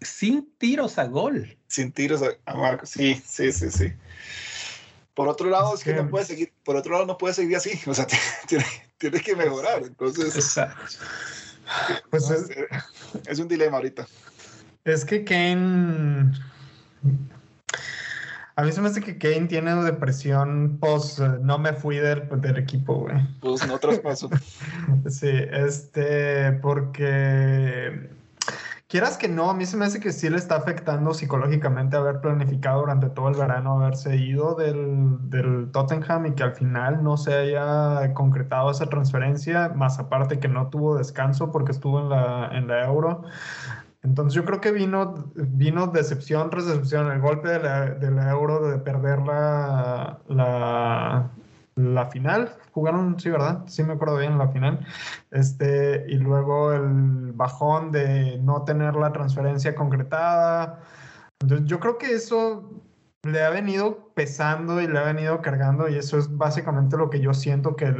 [0.00, 1.56] sin tiros a gol.
[1.68, 2.86] Sin tiros a, Marco.
[2.86, 3.92] Sí, sí, sí, sí.
[5.14, 7.78] Por otro lado, es, que, no puede seguir, por otro lado, no puede seguir así.
[7.86, 8.06] O sea,
[8.48, 8.64] tiene,
[8.98, 9.82] tiene que mejorar.
[9.82, 10.34] Entonces.
[10.34, 10.96] Exacto.
[12.10, 12.50] Pues es,
[13.26, 14.06] es un dilema ahorita.
[14.84, 16.32] Es que Kane.
[18.56, 21.18] A mí se me hace que Kane tiene depresión post.
[21.18, 23.16] No me fui del, del equipo, güey.
[23.40, 24.30] Pues no traspaso.
[25.08, 26.52] sí, este.
[26.52, 28.10] Porque.
[28.94, 32.20] Quieras que no, a mí se me hace que sí le está afectando psicológicamente haber
[32.20, 37.16] planificado durante todo el verano haberse ido del, del Tottenham y que al final no
[37.16, 42.50] se haya concretado esa transferencia, más aparte que no tuvo descanso porque estuvo en la,
[42.52, 43.24] en la Euro.
[44.04, 48.78] Entonces yo creo que vino, vino decepción tras decepción, el golpe de la, euro de
[48.78, 50.20] perder la,
[51.74, 52.54] la, final.
[52.74, 53.62] Jugaron, sí, ¿verdad?
[53.68, 54.84] Sí me acuerdo bien la final.
[55.30, 60.80] Este, y luego el bajón de no tener la transferencia concretada.
[61.40, 62.68] Entonces yo creo que eso
[63.22, 67.20] le ha venido pesando y le ha venido cargando y eso es básicamente lo que
[67.20, 67.94] yo siento que,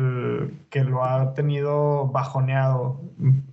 [0.71, 3.01] que lo ha tenido bajoneado.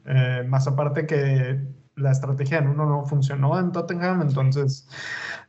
[0.05, 1.61] Eh, más aparte que
[1.95, 4.87] la estrategia en uno no funcionó en Tottenham, entonces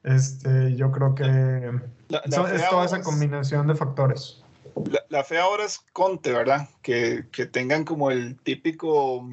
[0.03, 4.42] este, yo creo que es toda esa combinación de factores.
[5.09, 6.69] La, fe ahora es Conte, ¿verdad?
[6.83, 9.29] Que, que, tengan como el típico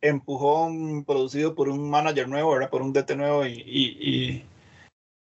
[0.00, 2.70] empujón producido por un manager nuevo, ¿verdad?
[2.70, 4.44] Por un DT nuevo y, y,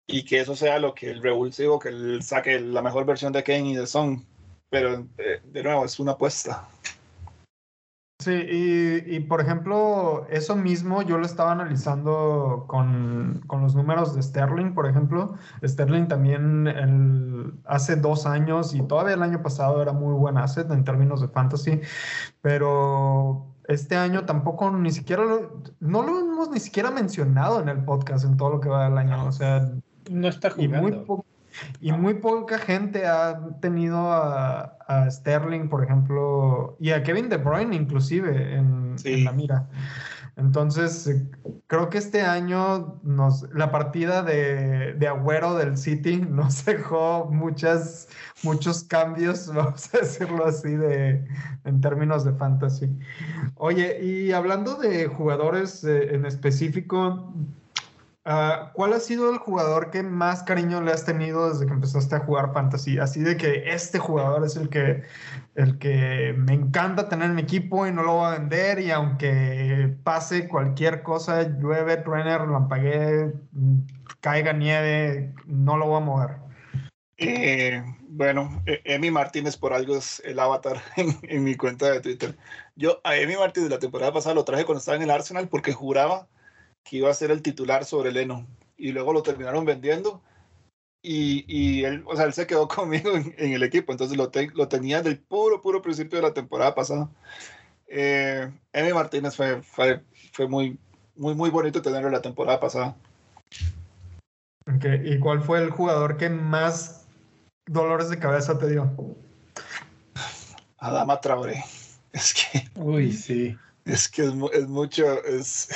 [0.06, 3.42] y, que eso sea lo que el revulsivo, que él saque la mejor versión de
[3.42, 4.24] Kane y de Son.
[4.70, 6.68] Pero eh, de nuevo, es una apuesta.
[8.20, 14.72] Sí, y, por ejemplo, eso mismo yo lo estaba analizando con, los números de Sterling,
[14.72, 15.34] por ejemplo.
[15.64, 20.70] Sterling también el, hace dos años y todavía el año pasado era muy buen asset
[20.70, 21.80] en términos de fantasy,
[22.40, 27.84] pero este año tampoco ni siquiera lo, no lo hemos ni siquiera mencionado en el
[27.84, 29.26] podcast en todo lo que va del año.
[29.26, 29.72] O sea,
[30.08, 30.88] no está jugando.
[30.88, 31.04] Y muy
[31.80, 34.70] y muy poca gente ha tenido a,
[35.10, 39.66] Sterling, por ejemplo, y a Kevin De Bruyne inclusive en, la mira.
[40.36, 41.10] Entonces,
[41.68, 48.08] creo que este año nos, la partida de, de, Agüero del City nos dejó muchas,
[48.42, 51.24] muchos cambios, vamos a decirlo así, de,
[51.64, 52.90] en términos de fantasy.
[53.54, 57.32] Oye, y hablando de jugadores eh, en específico,
[58.26, 62.16] Ah, ¿Cuál ha sido el jugador que más cariño le has tenido desde que empezaste
[62.16, 62.98] a jugar fantasy?
[62.98, 65.02] Así de que este jugador es el que,
[65.54, 68.90] el que me encanta tener en mi equipo y no lo voy a vender y
[68.90, 73.34] aunque pase cualquier cosa, llueve, truene, relampaguee,
[74.20, 76.30] caiga nieve, no lo voy a mover.
[77.18, 82.00] Eh, bueno, e-, Emi Martínez por algo es el avatar en, en mi cuenta de
[82.00, 82.38] Twitter.
[82.74, 85.74] Yo a Emi Martínez la temporada pasada lo traje cuando estaba en el Arsenal porque
[85.74, 86.26] juraba
[86.84, 90.22] que iba a ser el titular sobre Leno y luego lo terminaron vendiendo
[91.06, 94.68] y, y él, o sea, él se quedó conmigo en, el equipo, entonces lo, lo
[94.68, 97.10] tenía del puro, puro principio de la temporada pasada.
[97.86, 100.78] Eh, Emi Martínez fue, fue, fue, muy,
[101.14, 102.96] muy, muy bonito tenerlo la temporada pasada.
[105.04, 107.06] ¿Y cuál fue el jugador que más
[107.66, 108.90] dolores de cabeza te dio?
[110.78, 111.62] Adama Traoré.
[112.14, 112.68] Es que.
[112.80, 113.58] Uy, sí.
[113.84, 115.22] Es que es, es mucho.
[115.24, 115.68] Es,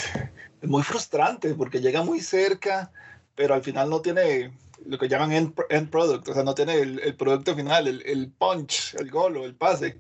[0.61, 2.91] es muy frustrante porque llega muy cerca,
[3.35, 4.53] pero al final no tiene
[4.87, 9.11] lo que llaman end, product, o sea, no tiene el, producto final, el, punch, el
[9.11, 9.99] gol o el pase.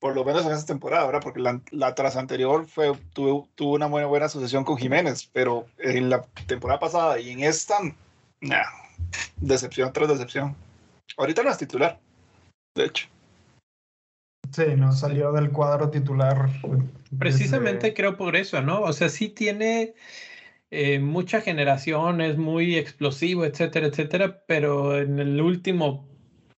[0.00, 1.22] Por lo menos en esta temporada, ¿verdad?
[1.22, 5.66] Porque la, la tras anterior fue, tuvo, tuvo una muy buena asociación con Jiménez, pero
[5.78, 7.78] en la temporada pasada y en esta,
[8.40, 8.64] nah,
[9.36, 10.54] decepción tras decepción.
[11.16, 11.98] Ahorita no es titular,
[12.74, 13.08] de hecho.
[14.54, 16.48] Sí, no salió del cuadro titular.
[17.18, 18.82] Precisamente creo por eso, ¿no?
[18.82, 19.94] O sea, sí tiene
[20.70, 26.08] eh, mucha generación, es muy explosivo, etcétera, etcétera, pero en el último,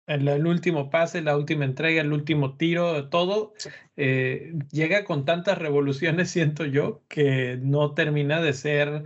[0.08, 3.54] en el último pase, la última entrega, el último tiro, todo,
[3.96, 9.04] eh, llega con tantas revoluciones, siento yo, que no termina de ser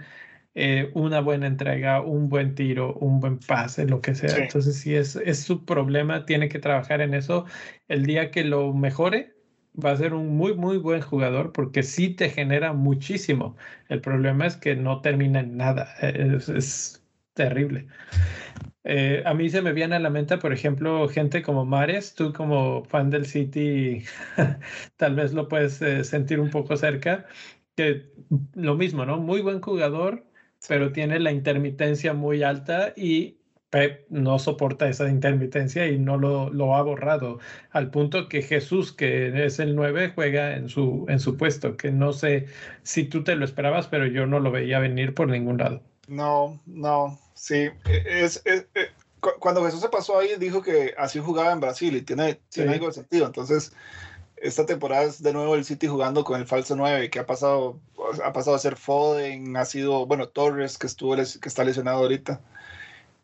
[0.61, 4.37] eh, una buena entrega, un buen tiro, un buen pase, lo que sea.
[4.37, 7.47] Entonces, si es, es su problema, tiene que trabajar en eso.
[7.87, 9.39] El día que lo mejore,
[9.85, 13.57] va a ser un muy, muy buen jugador porque sí te genera muchísimo.
[13.89, 15.95] El problema es que no termina en nada.
[16.01, 17.05] Es,
[17.35, 17.87] terrible.
[18.83, 22.33] Eh, a mí se me viene a la mente, por ejemplo, gente como Mares, tú
[22.33, 24.03] como fan del City,
[24.97, 27.27] tal vez lo puedes eh, sentir un poco cerca,
[27.77, 28.11] que
[28.55, 29.19] lo mismo, ¿no?
[29.19, 30.25] Muy buen jugador,
[30.67, 33.39] pero tiene la intermitencia muy alta y
[33.71, 37.39] Pep no soporta esa intermitencia y no lo, lo, ha borrado,
[37.71, 41.91] al punto que Jesús, que es el 9, juega en su, en su puesto, que
[41.91, 42.47] no sé
[42.83, 45.83] si tú te lo esperabas, pero yo no lo veía venir por ningún lado.
[46.07, 47.69] No, no, sí.
[47.85, 48.89] E, es, es, e,
[49.39, 52.87] cuando Jesús se pasó ahí, dijo que así jugaba en Brasil y tiene, tiene algo
[52.87, 53.27] de sentido.
[53.27, 53.73] Entonces,
[54.43, 57.81] esta temporada es de nuevo el City jugando con el falso 9, que ha pasado,
[58.25, 62.41] ha pasado a ser Foden, ha sido, bueno, Torres, que, estuvo, que está lesionado ahorita.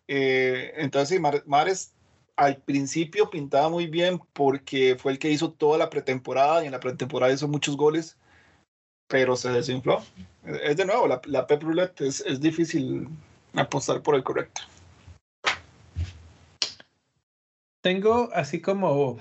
[0.09, 1.93] Eh, entonces, sí, Mares
[2.37, 6.73] al principio pintaba muy bien porque fue el que hizo toda la pretemporada y en
[6.73, 8.17] la pretemporada hizo muchos goles,
[9.09, 10.03] pero se desinfló.
[10.63, 13.09] Es de nuevo, la, la Pep Roulette es, es difícil
[13.55, 14.63] apostar por el correcto.
[17.83, 19.19] Tengo así como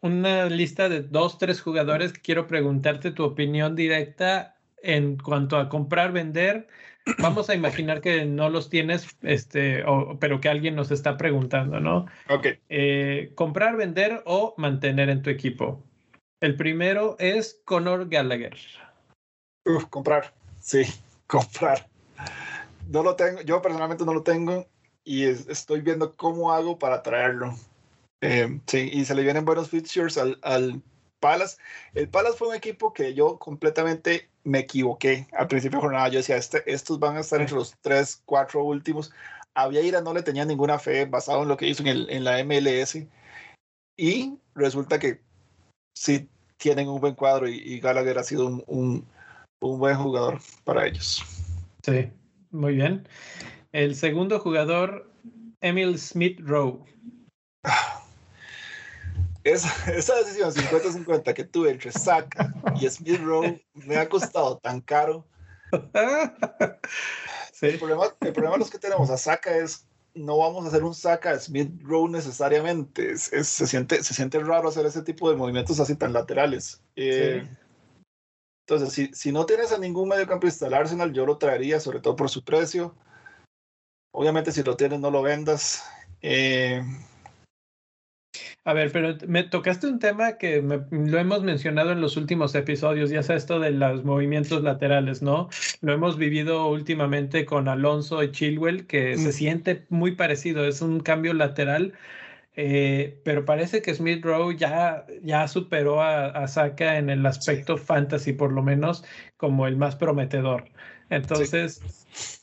[0.00, 5.68] una lista de dos, tres jugadores que quiero preguntarte tu opinión directa en cuanto a
[5.68, 6.68] comprar, vender
[7.18, 9.84] vamos a imaginar que no los tienes, este,
[10.20, 12.06] pero que alguien nos está preguntando, ¿no?
[12.28, 12.46] Ok.
[12.68, 15.82] Eh, comprar, vender o mantener en tu equipo.
[16.40, 18.56] El primero es Conor Gallagher.
[19.64, 20.34] Uf, comprar.
[20.60, 20.82] Sí,
[21.26, 21.86] comprar.
[22.88, 24.66] No lo tengo, yo personalmente no lo tengo
[25.04, 27.54] y estoy viendo cómo hago para traerlo.
[28.20, 30.82] Eh, sí, y se le vienen buenos features al, al
[31.20, 31.56] Palace.
[31.94, 36.08] El Palace fue un equipo que yo completamente me equivoqué al principio de jornada.
[36.08, 39.12] Yo decía, este, estos van a estar entre los tres, cuatro últimos.
[39.54, 42.24] A Vieira no le tenía ninguna fe basado en lo que hizo en, el, en
[42.24, 43.06] la MLS.
[43.96, 45.20] Y resulta que
[45.96, 49.06] sí tienen un buen cuadro y, Gallagher ha sido un, un,
[49.60, 51.24] un, buen jugador para ellos.
[51.84, 52.10] Sí,
[52.50, 53.08] muy bien.
[53.72, 55.10] El segundo jugador,
[55.60, 56.84] Emil Smith Rowe.
[59.52, 64.80] Esa, esa decisión 50-50 que tuve entre Saka y Smith Rowe me ha costado tan
[64.80, 65.26] caro.
[67.60, 70.84] El, problema, el problema de los que tenemos a Saka es no vamos a hacer
[70.84, 73.12] un Saka Smith Rowe necesariamente.
[73.12, 76.80] Es, se, siente, se siente raro hacer ese tipo de movimientos así tan laterales.
[76.96, 77.48] Eh,
[78.66, 82.16] entonces, si, si no tienes a ningún mediocampista del Arsenal, yo lo traería, sobre todo
[82.16, 82.94] por su precio.
[84.12, 85.84] Obviamente, si lo tienes, no lo vendas.
[86.20, 86.82] Eh,
[88.68, 93.08] a ver, pero me tocaste un tema que lo hemos mencionado en los últimos episodios,
[93.08, 95.48] ya sea esto de los movimientos laterales, ¿no?
[95.80, 101.00] Lo hemos vivido últimamente con Alonso y Chilwell, que se siente muy parecido, es un
[101.00, 101.94] cambio lateral,
[102.56, 107.78] eh, pero parece que Smith Rowe ya, ya superó a, a Saka en el aspecto
[107.78, 109.02] fantasy, por lo menos,
[109.38, 110.64] como el más prometedor.
[111.10, 111.80] Entonces,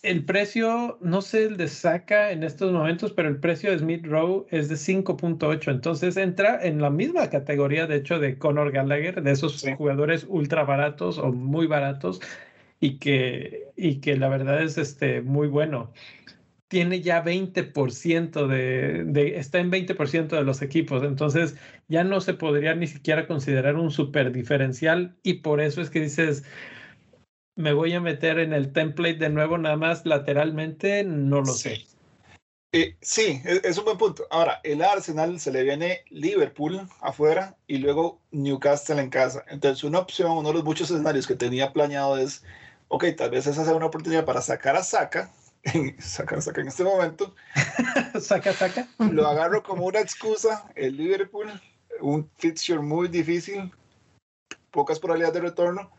[0.02, 4.06] el precio, no sé el de Saka en estos momentos, pero el precio de Smith
[4.06, 5.72] Rowe es de 5.8.
[5.72, 10.64] Entonces entra en la misma categoría, de hecho, de Conor Gallagher, de esos jugadores ultra
[10.64, 12.22] baratos o muy baratos
[12.80, 15.92] y que, y que la verdad es este, muy bueno.
[16.68, 21.56] Tiene ya 20% de, de, está en 20% de los equipos, entonces
[21.88, 26.02] ya no se podría ni siquiera considerar un super diferencial y por eso es que
[26.02, 26.44] dices,
[27.56, 31.86] me voy a meter en el template de nuevo nada más lateralmente, no lo sé.
[32.74, 34.28] Eh, sí, e, es, un buen punto.
[34.30, 39.46] Ahora, el Arsenal se le viene Liverpool afuera y luego Newcastle en casa.
[39.48, 42.44] Entonces, una opción, uno de los muchos escenarios que tenía planeado es,
[42.90, 45.32] ok, tal vez esa sea una oportunidad para sacar a Saka,
[46.00, 47.34] sacar a Saka en este momento.
[48.20, 48.90] saca, saca.
[49.00, 51.50] Lo agarro como una excusa, el Liverpool,
[52.02, 53.72] un fixture muy difícil,
[54.72, 55.92] pocas probabilidades de retorno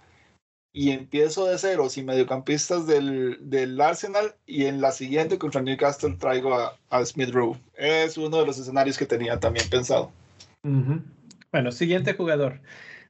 [0.76, 6.16] y empiezo de cero sin mediocampistas del, del, Arsenal y en la siguiente contra Newcastle
[6.18, 7.58] traigo a, a, Smith Rowe.
[7.78, 10.12] Es uno de los escenarios que tenía también pensado.
[11.50, 12.60] Bueno, siguiente jugador,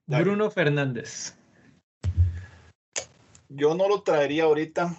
[0.07, 1.35] Bruno Fernández.
[3.49, 4.95] Yo no lo traería ahorita.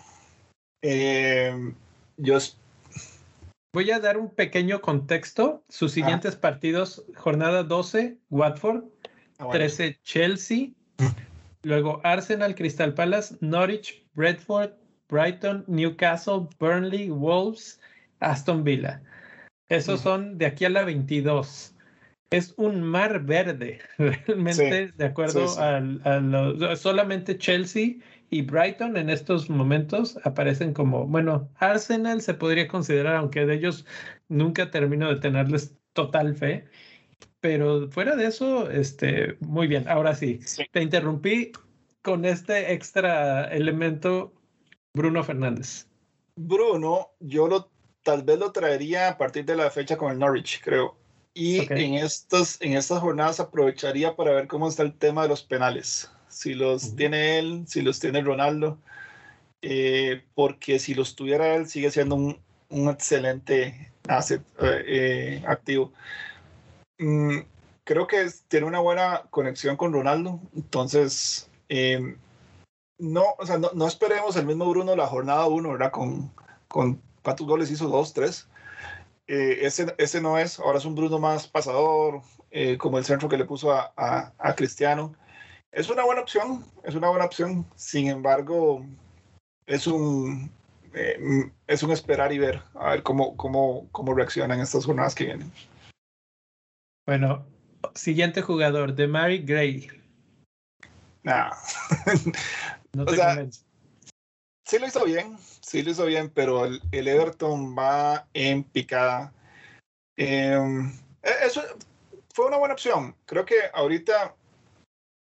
[0.82, 1.74] Eh,
[2.18, 2.38] yo
[3.74, 5.63] Voy a dar un pequeño contexto.
[5.70, 8.84] Sus siguientes partidos, jornada 12, Watford,
[9.51, 10.72] 13, ah, Chelsea,
[11.68, 14.72] Luego Arsenal, Crystal Palace, Norwich, Bradford,
[15.09, 17.82] Brighton, Newcastle, Burnley, Wolves,
[18.22, 19.01] Aston Villa.
[19.68, 21.76] Esos son de aquí a la 22.
[22.30, 27.95] Es un mar verde, realmente, de acuerdo a Solamente Chelsea
[28.30, 33.86] y Brighton en estos momentos aparecen como, bueno, Arsenal se podría considerar, aunque de ellos
[34.30, 36.63] nunca termino de tenerles total fe,
[37.47, 39.87] pero fuera de eso, este, muy bien.
[39.87, 40.41] Ahora sí,
[40.73, 41.53] te interrumpí
[42.01, 44.33] con este extra elemento,
[44.93, 45.87] Bruno Fernández.
[46.35, 47.71] Bruno, yo lo
[48.03, 50.97] tal vez lo traería a partir de la fecha con el Norwich, creo.
[51.33, 55.41] Y en, estas, en estas jornadas aprovecharía para ver cómo está el tema de los
[55.41, 56.11] penales.
[56.27, 58.77] Si los tiene él, si los tiene Ronaldo.
[59.61, 65.93] Eh, porque si los tuviera él, sigue siendo un, un excelente asset eh, eh, activo.
[66.99, 67.39] Mm,
[67.83, 70.39] creo que tiene una buena conexión con Ronaldo.
[70.55, 72.17] Entonces, em,
[72.97, 75.91] no, o sea, no, no, esperemos el mismo Bruno la jornada 1, ¿verdad?
[75.91, 76.31] Con,
[76.67, 78.47] con cuántos goles hizo, dos, tres.
[79.27, 82.21] Eh, ese, ese no es, ahora es un Bruno más pasador,
[82.51, 83.93] eh, como el centro que le puso a,
[84.37, 85.13] a, Cristiano.
[85.71, 87.65] Es una buena opción, es una buena opción.
[87.75, 88.85] Sin embargo,
[89.65, 90.49] es un,
[90.93, 95.25] eh, es un esperar y ver, a ver cómo, cómo, cómo reaccionan estas jornadas que
[95.25, 95.51] vienen.
[97.08, 97.47] Bueno,
[97.95, 99.88] siguiente jugador, de Mary Gray.
[101.24, 101.51] Nah.
[102.93, 103.49] no te o
[104.66, 109.34] Sí lo hizo bien, sí lo hizo bien, pero el, Everton va en picada.
[110.18, 110.91] Em,
[111.24, 111.64] e, eso
[112.34, 113.16] fue una buena opción.
[113.26, 114.36] Creo que ahorita,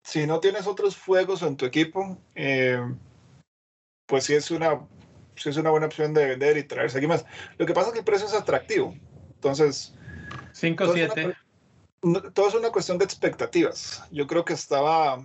[0.04, 2.98] si no tienes otros fuegos en tu equipo, em,
[4.08, 4.88] pues sí es una,
[5.36, 7.24] sí es una buena opción de vender y traerse aquí más.
[7.60, 8.96] Lo que pasa es que el precio es atractivo.
[9.36, 9.94] Entonces,
[10.54, 11.45] 5-7.
[12.34, 14.04] Todo es una cuestión de expectativas.
[14.12, 15.24] Yo creo que estaba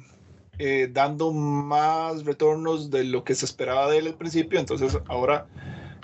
[0.58, 4.58] eh, dando más retornos de lo que se esperaba de él al principio.
[4.58, 5.46] Entonces ahora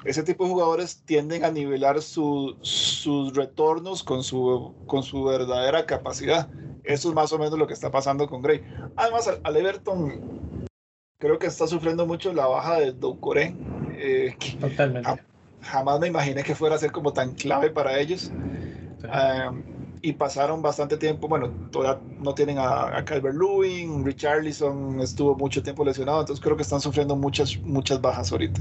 [0.05, 6.49] ese tipo de jugadores tienden a nivelar sus retornos con su, con su verdadera capacidad.
[6.85, 8.62] Eso es más o menos lo que está pasando con Gray.
[8.95, 10.66] Además, al, Everton
[11.18, 13.57] creo que está sufriendo mucho la baja de Doucouré.
[13.97, 15.22] Eh, Totalmente.
[15.62, 18.31] Jamás me imaginé que fuera a ser como tan clave para ellos.
[19.09, 19.53] Ah,
[20.07, 25.85] y pasaron bastante tiempo, bueno, todavía no tienen a, a Calvert-Lewin, Richarlison estuvo mucho tiempo
[25.85, 28.61] lesionado, entonces creo que están sufriendo muchas, muchas bajas ahorita.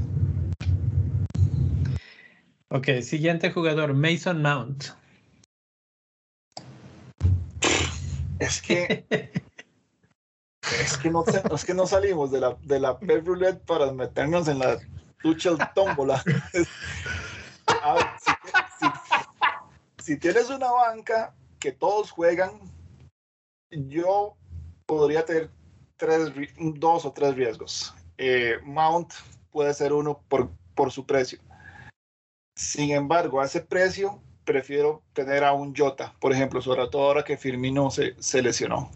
[2.70, 4.86] Ok, siguiente jugador, Mason Mount.
[8.40, 9.06] Es que
[10.82, 11.24] es que no,
[11.54, 14.80] es que no salimos de la, de la Roulette para meternos en la
[15.22, 16.24] Tuchel tómbola.
[17.84, 18.32] A ver, si
[20.18, 22.52] tienes una banca que todos juegan,
[23.72, 24.38] yo
[24.86, 25.50] podría tener
[25.98, 27.94] tres, dos o tres riesgos.
[28.18, 29.14] Eh, Mount
[29.50, 31.40] puede ser uno por, por su precio.
[32.56, 37.24] Sin embargo, a ese precio prefiero tener a un Jota, por ejemplo, sobre todo ahora
[37.24, 38.92] que Firmino se, se lesionó.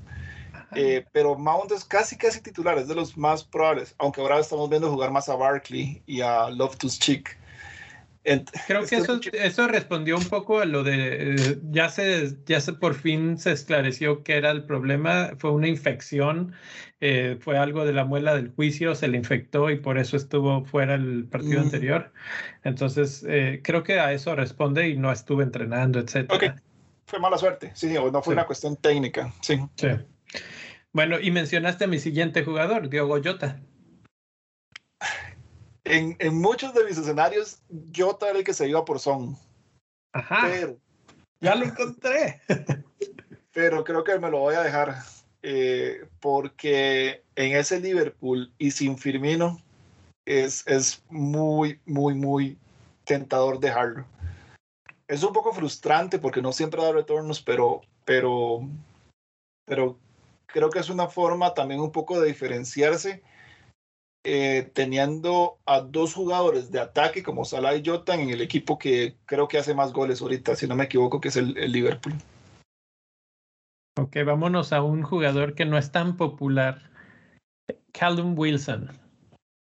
[0.76, 4.70] Eh, pero Mount es casi casi titular, es de los más probables, aunque ahora estamos
[4.70, 7.38] viendo jugar más a Barkley y a Loftus Cheek.
[8.67, 12.73] Creo que eso, eso respondió un poco a lo de, eh, ya se, ya se
[12.73, 16.53] por fin se esclareció que era el problema, fue una infección,
[17.01, 20.63] eh, fue algo de la muela del juicio, se le infectó y por eso estuvo
[20.65, 21.63] fuera el partido mm.
[21.63, 22.13] anterior.
[22.63, 26.32] Entonces, eh, creo que a eso responde y no estuve entrenando, etc.
[26.32, 26.43] Ok,
[27.05, 29.59] fue mala suerte, sí, o no fue una cuestión técnica, sí.
[29.75, 29.88] Sí.
[30.91, 33.59] Bueno, y mencionaste a mi siguiente jugador, Diogo Jota
[35.89, 39.37] en, en, muchos de mis escenarios, yo era el que se iba por Son.
[40.13, 40.47] Ajá.
[40.49, 40.77] Pero,
[41.41, 42.41] ya lo encontré.
[43.51, 44.95] pero creo que me lo voy a dejar.
[45.41, 49.61] Eh, porque en ese Liverpool y sin Firmino
[50.25, 52.57] es, es muy, muy, muy
[53.05, 54.05] tentador dejarlo.
[55.07, 58.67] Es un poco frustrante porque no siempre da retornos, pero, pero,
[59.65, 59.97] pero
[60.45, 63.23] creo que es una forma también un poco de diferenciarse
[64.26, 69.15] eh, teniendo a dos jugadores de ataque como Salah y Jota en el equipo que
[69.26, 72.13] creo que hace más goles ahorita, si no me equivoco, que es el, Liverpool.
[73.97, 76.91] Ok, vámonos a un jugador que no es tan popular,
[77.93, 78.89] Callum Wilson.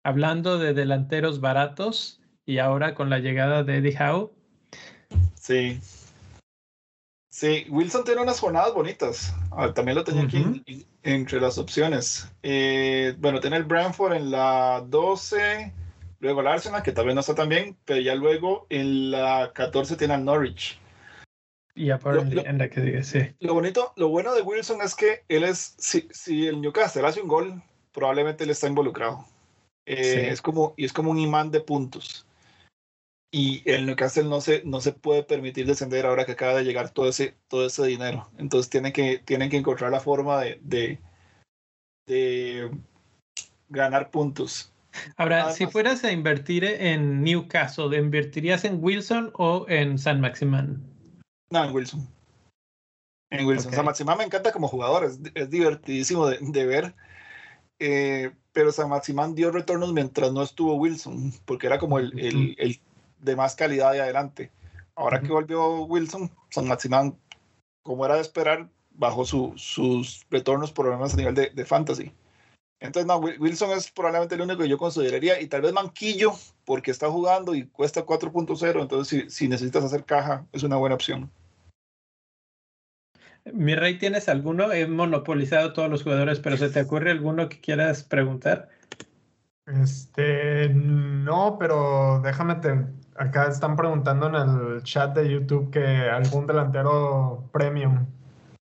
[0.05, 4.31] Hablando de delanteros baratos y ahora con la llegada de Eddie Howe.
[5.35, 5.79] Sí,
[7.37, 9.31] Sí, Wilson tiene unas jornadas bonitas.
[9.51, 12.27] Ah, también lo tenía aquí entre las opciones.
[12.41, 15.71] Eh, bueno, tiene el Brentford en la 12,
[16.19, 19.51] luego el Arsenal, que tal vez no está tan bien, pero ya luego en la
[19.53, 20.79] 14 tiene al Norwich.
[21.75, 23.19] Y ya por en la que diga, sí.
[23.39, 27.21] Lo bonito, lo bueno de Wilson es que él es, si, si el Newcastle hace
[27.21, 27.61] un gol,
[27.91, 29.23] probablemente él está involucrado.
[29.85, 32.26] Eh, es como, y es como un imán de puntos
[33.31, 36.89] y el Newcastle no se, no se puede permitir descender ahora que acaba de llegar
[36.89, 38.29] todo ese, todo ese dinero.
[38.37, 40.99] Entonces tienen que, tienen que encontrar la forma de, de,
[42.07, 42.71] de
[43.69, 44.73] ganar puntos.
[45.17, 50.81] Ahora, si fueras a invertir en Newcastle, ¿invertirías en Wilson o en San Maximan?
[51.51, 52.07] No, en Wilson.
[53.29, 53.73] En Wilson.
[53.73, 53.93] Okay.
[53.93, 56.95] San me encanta como jugador, es, es divertidísimo de, de ver.
[57.79, 62.55] Eh, pero San Maximán dio retornos mientras no estuvo Wilson, porque era como el, el,
[62.57, 62.79] el
[63.19, 64.51] de más calidad de adelante.
[64.95, 67.17] Ahora que volvió Wilson, San Maximán,
[67.83, 72.11] como era de esperar, bajó su, sus retornos por menos a nivel de, de fantasy.
[72.79, 76.91] Entonces, no, Wilson es probablemente el único que yo consideraría, y tal vez Manquillo, porque
[76.91, 81.31] está jugando y cuesta 4.0, entonces si, si, necesitas hacer caja, es una buena opción.
[83.53, 84.71] Mi rey, ¿tienes alguno?
[84.71, 88.69] He monopolizado todos los jugadores, pero ¿se te ocurre alguno que quieras preguntar?
[89.67, 92.87] Este, no, pero déjame, te,
[93.17, 98.05] acá están preguntando en el chat de YouTube que algún delantero premium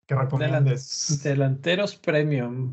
[0.06, 1.20] que recomiendes.
[1.22, 2.72] Delanteros premium.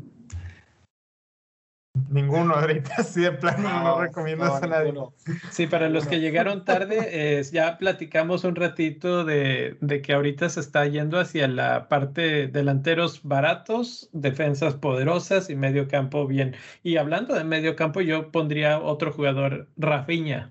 [2.10, 4.92] Ninguno ahorita, así de plano no, no recomiendas no, a nadie.
[4.92, 5.14] Ninguno.
[5.50, 6.98] Sí, para los que llegaron tarde,
[7.38, 12.48] eh, ya platicamos un ratito de, de, que ahorita se está yendo hacia la parte
[12.48, 16.54] delanteros baratos, defensas poderosas y medio campo bien.
[16.82, 20.50] Y hablando de medio campo, yo pondría otro jugador, Rafiña.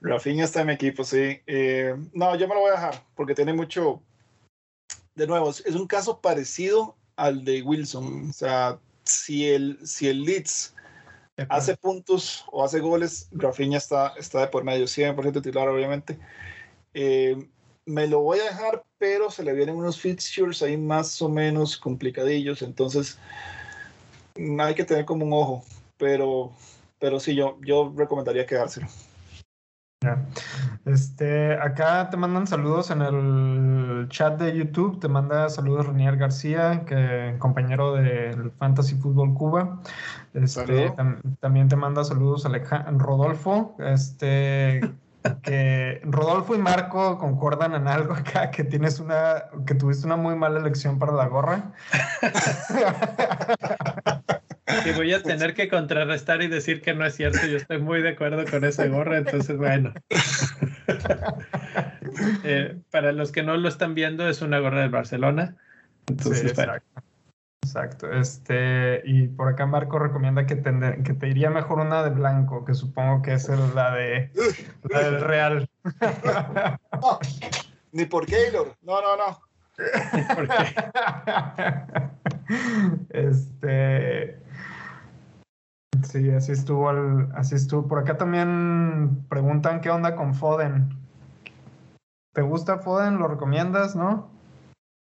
[0.00, 1.40] Rafiña está en mi equipo, sí.
[1.46, 4.02] Eh, no, yo me lo voy a dejar porque tiene mucho.
[5.14, 8.30] De nuevo, es un caso parecido al de Wilson.
[8.30, 8.78] O sea,
[9.10, 10.74] si el, si el Leeds
[11.48, 16.18] hace puntos o hace goles, Rafinha está, está de por medio, 100% titular, obviamente.
[16.94, 17.48] Eh,
[17.86, 21.76] me lo voy a dejar, pero se le vienen unos fixtures ahí más o menos
[21.76, 23.18] complicadillos, entonces
[24.58, 25.64] hay que tener como un ojo,
[25.96, 26.52] pero,
[26.98, 28.86] pero sí, yo, yo recomendaría quedárselo.
[30.02, 30.24] Ya.
[30.86, 36.86] Este, acá te mandan saludos en el chat de YouTube, te manda saludos Renier García,
[36.86, 39.78] que compañero del Fantasy Fútbol Cuba.
[40.32, 44.80] Este, tam, también te manda saludos Alejandro Rodolfo, este
[45.42, 50.34] que Rodolfo y Marco concuerdan en algo acá, que tienes una, que tuviste una muy
[50.34, 51.72] mala elección para la gorra.
[54.82, 57.46] que voy a tener que contrarrestar y decir que no es cierto.
[57.46, 59.92] Yo estoy muy de acuerdo con esa gorra, entonces bueno.
[62.44, 65.56] eh, para los que no lo están viendo, es una gorra de Barcelona.
[66.06, 66.84] Entonces, sí, exacto.
[66.94, 67.10] Bueno.
[67.62, 68.12] Exacto.
[68.12, 70.72] Este, y por acá Marco recomienda que te,
[71.04, 74.32] que te iría mejor una de blanco, que supongo que es la de
[74.88, 75.70] la del Real.
[77.00, 77.20] No,
[77.92, 78.74] ni por Keylor.
[78.82, 79.40] No, no, no.
[80.34, 80.74] ¿Por qué?
[83.10, 84.49] Este.
[86.10, 87.86] Sí, así estuvo, el, así estuvo.
[87.86, 90.88] Por acá también preguntan qué onda con Foden.
[92.32, 93.18] ¿Te gusta Foden?
[93.18, 94.30] ¿Lo recomiendas, no?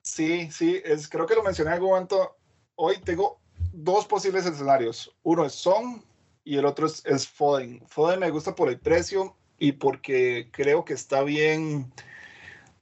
[0.04, 2.36] Sí, sí, es, creo que lo mencioné en algún momento.
[2.76, 3.40] Hoy tengo
[3.72, 5.16] dos posibles escenarios.
[5.24, 6.04] Uno es Son
[6.44, 7.82] y el otro es, Foden.
[7.88, 11.92] Foden me gusta por el precio y porque creo que está bien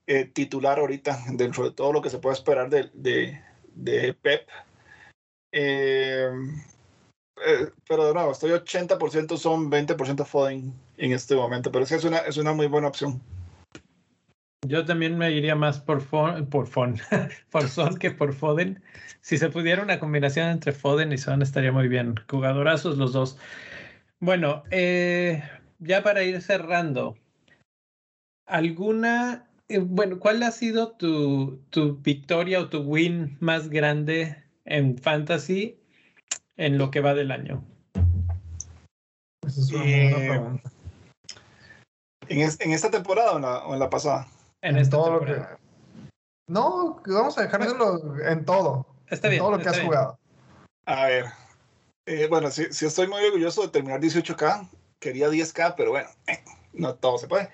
[0.07, 3.41] eh, titular ahorita dentro de todo lo que se puede esperar de, de,
[3.75, 4.47] de Pep.
[5.51, 6.29] Eh,
[7.45, 12.03] eh, pero de nuevo, estoy 80% son 20% Foden en este momento, pero sí es
[12.03, 13.21] una, es una muy buena opción.
[14.67, 16.97] Yo también me iría más por Fon, por, Fon,
[17.51, 18.81] por Son que por Foden.
[19.21, 22.15] Si se pudiera una combinación entre Foden y Son estaría muy bien.
[22.29, 23.37] Jugadorazos los dos.
[24.19, 25.43] Bueno, eh,
[25.79, 27.17] ya para ir cerrando,
[28.45, 34.95] ¿alguna, eh, bueno, cuál ha sido tu, tu victoria o tu win más grande en
[34.99, 35.80] Fantasy
[36.57, 37.63] en lo que va del año?
[39.45, 40.71] Esa es una eh, buena pregunta.
[42.27, 44.27] ¿En, es, ¿En, esta temporada o en la, o en la pasada?
[44.61, 45.51] En, en todo temporada.
[45.51, 45.61] lo que.
[46.47, 48.85] No, vamos a dejarlo en todo.
[49.07, 49.39] Está bien.
[49.41, 49.87] En todo lo que has bien.
[49.87, 50.19] jugado.
[50.85, 51.25] A ver.
[52.05, 54.69] Eh, bueno, sí, sí, estoy muy orgulloso de terminar 18K.
[54.99, 56.43] Quería 10K, pero bueno, eh,
[56.73, 57.49] no todo se puede.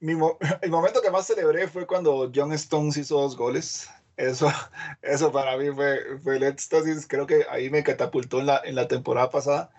[0.00, 3.88] Mi mo el momento que más celebré fue cuando John Stones hizo dos goles.
[4.16, 4.50] Eso,
[5.02, 7.06] eso para mí fue, fue el éxtasis.
[7.06, 9.70] Creo que ahí me catapultó en la, en la temporada pasada.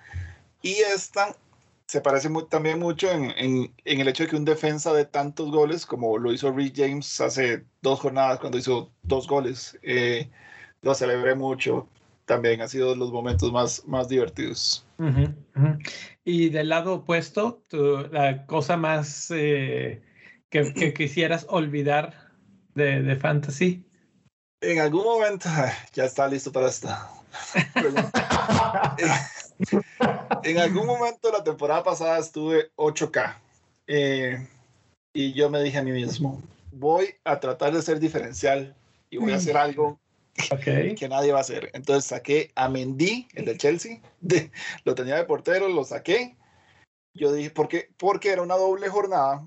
[0.62, 1.36] Y esta
[1.88, 5.06] se parece muy, también mucho en, en, en, el hecho de que un defensa de
[5.06, 10.30] tantos goles, como lo hizo Rick James hace dos jornadas cuando hizo dos goles, eh,
[10.82, 11.88] lo celebré mucho.
[12.26, 14.88] También ha sido de los momentos más, más divertidos.
[14.98, 15.92] Uh -huh, uh -huh.
[16.24, 17.62] Y del lado opuesto,
[18.12, 20.02] la cosa más eh,
[20.50, 22.32] que, que, quisieras olvidar
[22.74, 23.85] de, de Fantasy.
[24.62, 25.50] En algún momento,
[25.94, 27.10] ya está listo para esta
[27.74, 28.96] pregunta.
[30.44, 33.36] en algún momento la temporada pasada estuve 8K
[33.88, 34.48] eh,
[35.14, 36.42] y yo me dije a mí mismo,
[36.72, 38.76] voy a tratar de ser diferencial
[39.10, 40.00] y voy a hacer algo
[40.52, 40.96] okay.
[40.96, 41.72] que nadie va a hacer.
[41.74, 44.52] Entonces saqué a Mendy, el de Chelsea, de,
[44.84, 46.36] lo tenía de portero, lo saqué.
[47.14, 47.90] Yo dije, ¿por qué?
[47.98, 49.46] Porque era una doble jornada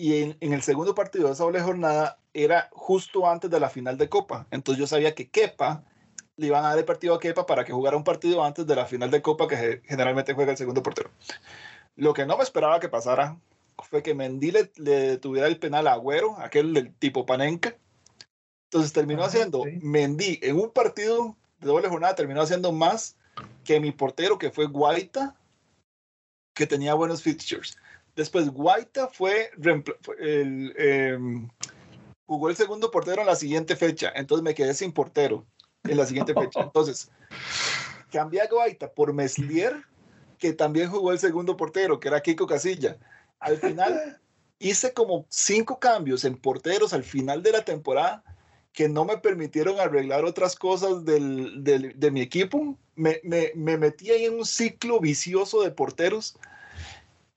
[0.00, 3.98] y en, el segundo partido de esa doble jornada era justo antes de la final
[3.98, 4.46] de Copa.
[4.50, 5.84] Entonces yo sabía que Kepa
[6.36, 8.74] le iban a dar el partido a Kepa para que jugara un partido antes de
[8.74, 11.10] la final de Copa que generalmente juega el segundo portero.
[11.96, 13.38] Lo que no me esperaba que pasara
[13.90, 17.76] fue que Mendy le, le tuviera el penal a Agüero, aquel del tipo Panenka.
[18.70, 23.18] Entonces terminó haciendo Mendy en un partido de doble jornada, terminó haciendo más
[23.64, 25.36] que mi portero, que fue Guaita,
[26.54, 27.76] que tenía buenos fixtures.
[28.16, 29.50] Después Guaita fue
[30.18, 31.48] el, em,
[32.26, 35.46] jugó el segundo portero en la siguiente fecha, entonces me quedé sin portero
[35.84, 36.60] en la siguiente fecha.
[36.62, 37.10] Entonces,
[38.10, 39.84] cambié a Guaita por Meslier,
[40.38, 42.98] que también jugó el segundo portero, que era Kiko Casilla.
[43.38, 44.20] Al final
[44.58, 48.22] hice como cinco cambios en porteros al final de la temporada
[48.72, 52.78] que no me permitieron arreglar otras cosas del, del, de mi equipo.
[52.94, 56.36] Me, me, me metí ahí en un ciclo vicioso de porteros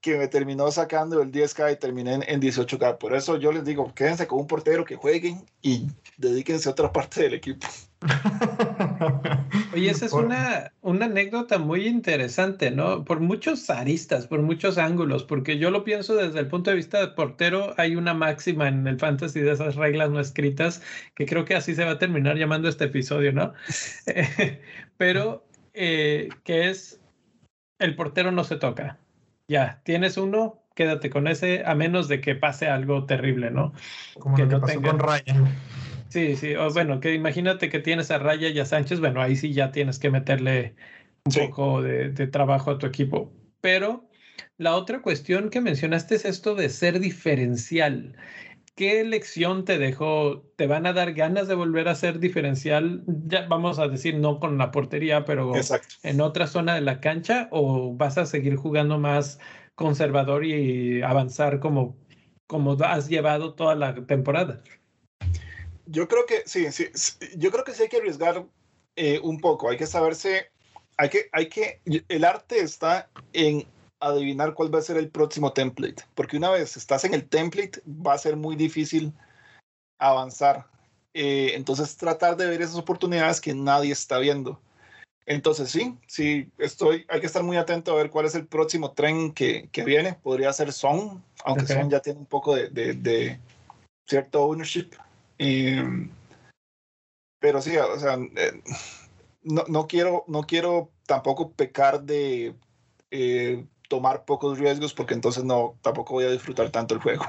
[0.04, 2.98] que me terminó sacando el 10K y terminé en, 18K.
[2.98, 6.92] Por eso yo les digo, quédense con un portero que jueguen y dedíquense a otra
[6.92, 7.66] parte del equipo.
[9.74, 13.06] Oye, esa es una, una anécdota muy interesante, ¿no?
[13.06, 17.00] Por muchos aristas, por muchos ángulos, porque yo lo pienso desde el punto de vista
[17.00, 20.82] de portero, hay una máxima en el fantasy de esas reglas no escritas,
[21.16, 23.54] que creo que así se va a terminar llamando este episodio, ¿no?
[24.98, 27.00] Pero eh, que es,
[27.80, 29.00] el portero no se toca
[29.48, 33.74] ya, tienes uno, quédate con ese, a menos de que pase algo terrible, ¿no?
[34.20, 35.48] Como que lo que pasó con Ryan.
[36.10, 39.36] Sí, sí, o bueno, que imagínate que tienes a Raya y a Sánchez, bueno, ahí
[39.36, 40.76] sí ya tienes que meterle
[41.26, 43.34] un poco de, de trabajo a tu equipo.
[43.62, 44.10] Pero
[44.58, 48.16] la otra cuestión que mencionaste es esto de ser diferencial.
[48.76, 50.44] ¿Qué lección te dejó?
[50.56, 53.04] ¿Te van a dar ganas de volver a ser diferencial?
[53.28, 55.54] Ya vamos a decir no con la portería, pero
[56.04, 59.40] en otra zona de la cancha o vas a seguir jugando más
[59.76, 61.98] conservador y avanzar como,
[62.48, 64.62] como has llevado toda la temporada?
[65.86, 66.88] Yo creo que sí, sí,
[67.36, 68.46] yo creo que sí hay que arriesgar
[68.96, 70.52] eh, un poco, hay que saberse,
[70.98, 73.66] hay que, hay que, el arte está en
[74.04, 77.82] adivinar cuál va a ser el próximo template, porque una vez estás en el template
[77.88, 79.14] va a ser muy difícil
[79.98, 80.68] avanzar.
[81.14, 84.60] Eh, entonces tratar de ver esas oportunidades que nadie está viendo.
[85.26, 88.92] Entonces sí, sí, estoy, hay que estar muy atento a ver cuál es el próximo
[88.92, 90.16] tren que, que viene.
[90.22, 93.40] Podría ser Son, aunque Son ya tiene un poco de, de,
[94.06, 94.90] cierto ownership.
[95.38, 96.10] Em,
[97.40, 98.62] pero sí, o sea, eh,
[99.44, 102.56] no, no, quiero, no quiero tampoco pecar de
[103.12, 107.24] eh, tomar pocos riesgos porque entonces no, tampoco voy a disfrutar tanto el juego.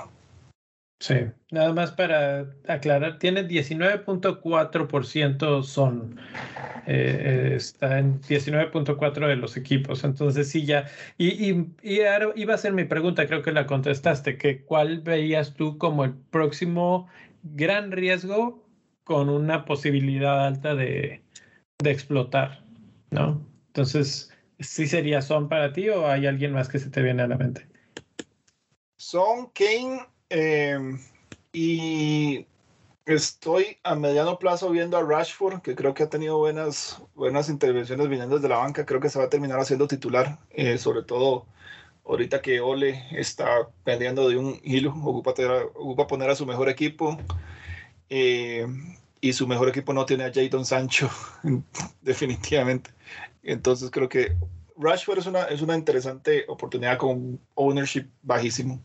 [0.99, 1.17] Sí,
[1.51, 6.19] nada más para aclarar, tiene 19.4% son,
[6.87, 10.87] eh, está en 19.4 de los equipos, entonces sí ya,
[11.19, 11.99] y, y, y
[12.37, 16.15] iba a ser mi pregunta, creo que la contestaste, que cuál veías tú como el
[16.15, 17.09] próximo
[17.43, 18.67] gran riesgo
[19.03, 21.23] con una posibilidad alta de,
[21.83, 22.65] de explotar,
[23.11, 23.47] ¿no?
[23.67, 27.27] Entonces, ¿sí sería Son para ti o hay alguien más que se te viene a
[27.27, 27.67] la mente?
[28.97, 30.99] Son, Kane em,
[31.53, 32.47] y
[33.07, 38.09] estoy a mediano plazo viendo a Rashford, que creo que ha tenido buenas, buenas intervenciones
[38.09, 38.87] viniendo desde la banca.
[38.87, 41.47] Creo que se va a terminar haciendo titular, eh, sobre todo
[42.05, 45.35] ahorita que Ole está pendiendo de un hilo, ocupa,
[45.75, 47.19] ocupa poner a su mejor equipo.
[48.09, 48.67] Eh,
[49.21, 51.11] y su mejor equipo no tiene a Jadon Sancho,
[52.03, 52.91] definitivamente.
[53.45, 54.37] Entonces creo que
[54.77, 58.81] Rashford es una, es una interesante oportunidad con ownership bajísimo.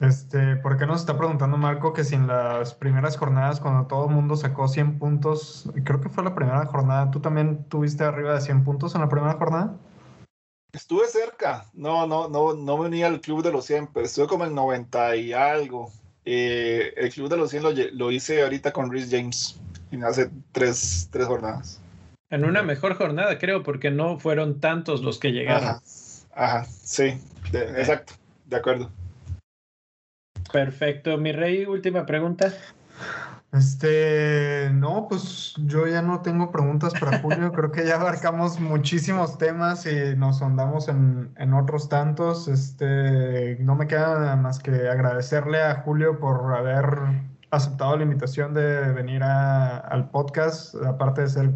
[0.00, 4.06] Este, ¿por qué nos está preguntando Marco que si en las primeras jornadas, cuando todo
[4.06, 8.34] el mundo sacó 100 puntos, creo que fue la primera jornada, ¿tú también tuviste arriba
[8.34, 9.76] de 100 puntos en la primera jornada?
[10.72, 14.44] Estuve cerca, no, no, no, no venía al club de los 100, pero estuve como
[14.44, 15.90] en 90 y algo.
[16.24, 19.58] Eh, el club de los 100 lo, lo hice ahorita con Rhys James,
[20.04, 21.80] hace tres, tres jornadas.
[22.30, 25.80] En una mejor jornada, creo, porque no fueron tantos los que llegaron.
[26.34, 27.20] Ajá, sí,
[27.52, 28.14] exacto,
[28.46, 28.90] de acuerdo.
[30.52, 32.52] Perfecto, mi rey, última pregunta.
[33.52, 39.38] Este, no, pues yo ya no tengo preguntas para Julio, creo que ya abarcamos muchísimos
[39.38, 42.46] temas y nos andamos en, en, otros tantos.
[42.46, 46.84] Este, no me queda nada más que agradecerle a Julio por haber
[47.50, 51.50] aceptado la invitación de venir a, al podcast, aparte de ser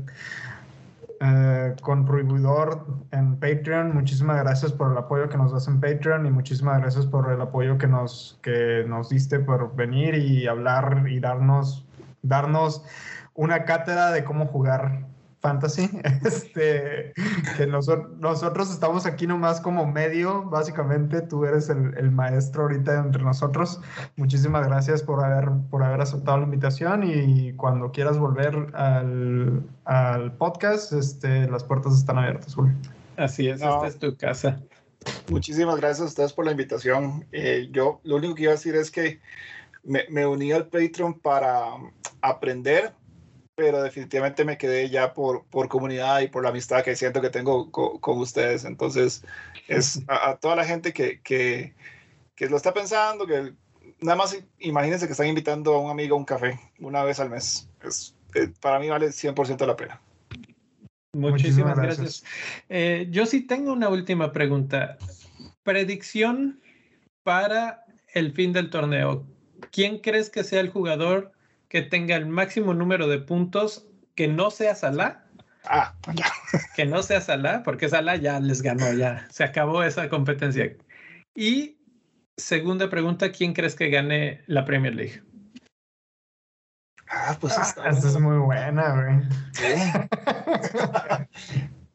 [1.25, 3.95] eh, contribuidor en Patreon.
[3.95, 7.41] Muchísimas gracias por el apoyo que nos das en Patreon y muchísimas gracias por el
[7.41, 11.87] apoyo que nos, que nos diste por venir y hablar y darnos,
[12.23, 12.85] darnos
[13.35, 15.12] una cátedra de cómo jugar
[15.43, 15.91] Fantasy,
[16.25, 17.13] este,
[17.57, 23.81] que nosotros estamos aquí nomás como medio, básicamente tú eres el, maestro ahorita entre nosotros.
[24.17, 30.33] Muchísimas gracias por haber, por haber aceptado la invitación y cuando quieras volver al, al
[30.37, 32.57] podcast, este, las puertas están abiertas,
[33.17, 34.61] Así es, esta es tu casa.
[35.29, 37.27] Muchísimas gracias a ustedes por la invitación.
[37.33, 39.21] Eh, yo lo único que iba a decir es que
[39.83, 41.65] me, me uní al Patreon para
[42.21, 42.93] aprender
[43.55, 47.31] pero definitivamente me quedé ya por, por comunidad y por la amistad que siento que
[47.31, 48.65] tengo con, ustedes.
[48.65, 49.25] Entonces,
[49.69, 51.75] es a, toda la gente que, que,
[52.35, 53.53] que, lo está pensando, que
[54.01, 57.31] nada más imagínense que están invitando a un amigo a un café una vez al
[57.31, 57.69] mes.
[57.83, 60.01] Es, eh, para mí vale 100% la pena.
[61.15, 62.25] Muchísimas, gracias.
[62.71, 64.97] Eh, yo sí tengo una última pregunta.
[65.63, 66.61] Predicción
[67.23, 67.85] para
[68.15, 69.27] el fin del torneo.
[69.71, 71.33] ¿Quién crees que sea el jugador
[71.73, 75.25] que tenga el máximo número de puntos que no sea Salah.
[75.65, 76.27] Ah, ya.
[76.77, 80.77] Que no sea Salah, porque Salah ya les ganó, ya se acabó esa competencia.
[81.35, 81.79] Y
[82.37, 85.23] segunda pregunta, ¿quién crees que gane la Premier League?
[87.09, 89.23] Ah, pues esta es muy buena, güey.
[89.53, 89.73] Sí.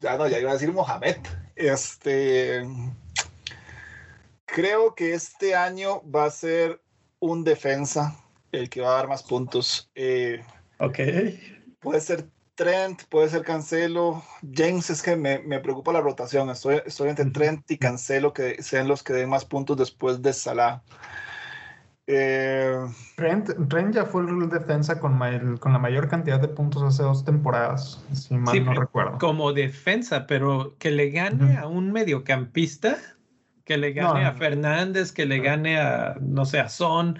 [0.00, 1.18] ya no, ya iba a decir Mohamed.
[1.54, 2.66] Este.
[4.44, 6.82] Creo que este año va a ser
[7.20, 8.16] un defensa
[8.52, 9.90] el que va a dar más puntos.
[9.94, 10.42] Eh,
[10.78, 10.98] ok.
[11.80, 14.22] Puede ser Trent, puede ser Cancelo.
[14.52, 16.50] James es que me, me preocupa la rotación.
[16.50, 20.32] Estoy, estoy entre Trent y Cancelo que sean los que den más puntos después de
[20.32, 20.82] Salah.
[22.10, 22.74] Eh,
[23.16, 25.18] Trent, Trent, ya fue el defensa con,
[25.58, 29.18] con, la mayor cantidad de puntos hace dos temporadas, si mal no recuerdo.
[29.18, 32.96] Como defensa, pero que le gane a un mediocampista,
[33.66, 37.18] que le gane a Fernández, que le gane a, no sé, a Son,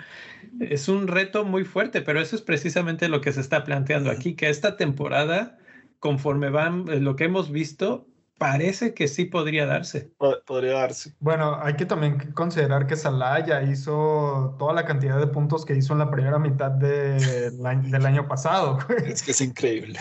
[0.60, 4.34] es un reto muy fuerte, pero eso es precisamente lo que se está planteando aquí,
[4.34, 5.58] que esta temporada,
[5.98, 8.06] conforme van eh, lo que hemos visto,
[8.38, 10.10] parece que sí podría darse.
[10.46, 11.12] Podría darse.
[11.20, 15.74] Bueno, hay que también considerar que Salah ya hizo toda la cantidad de puntos que
[15.74, 18.78] hizo en la primera mitad del año pasado.
[19.04, 19.98] Es que es increíble.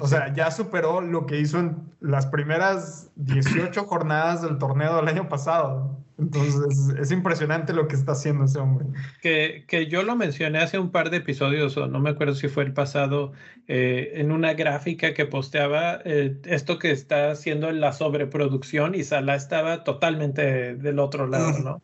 [0.00, 5.08] O sea, ya superó lo que hizo en las primeras 18 jornadas del torneo del
[5.08, 5.99] año pasado.
[6.20, 8.86] Entonces, es impresionante lo que está haciendo ese hombre.
[9.22, 12.48] Que, que, yo lo mencioné hace un par de episodios, o no me acuerdo si
[12.48, 13.32] fue el pasado,
[13.68, 19.34] eh, en una gráfica que posteaba eh, esto que está haciendo la sobreproducción y Salah
[19.34, 21.82] estaba totalmente del otro lado, ¿no?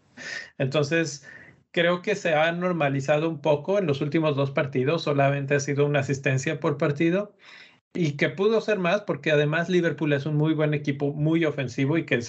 [0.58, 1.26] Entonces,
[1.70, 5.86] creo que se ha normalizado un poco en los últimos dos partidos, solamente ha sido
[5.86, 7.34] una asistencia por partido
[7.94, 11.96] y que pudo ser más porque además Liverpool es un muy buen equipo, muy ofensivo
[11.98, 12.20] y que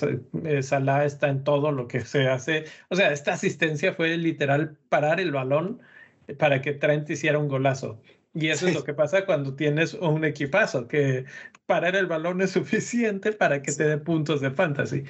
[0.46, 2.66] eh, Salah está en todo lo que se hace.
[2.90, 5.82] O sea, esta asistencia fue literal parar el balón
[6.40, 8.02] para que Trent hiciera un golazo.
[8.34, 11.26] Y eso es lo que pasa cuando tienes un equipazo, que
[11.66, 15.04] parar el balón es suficiente para que te dé puntos de fantasy.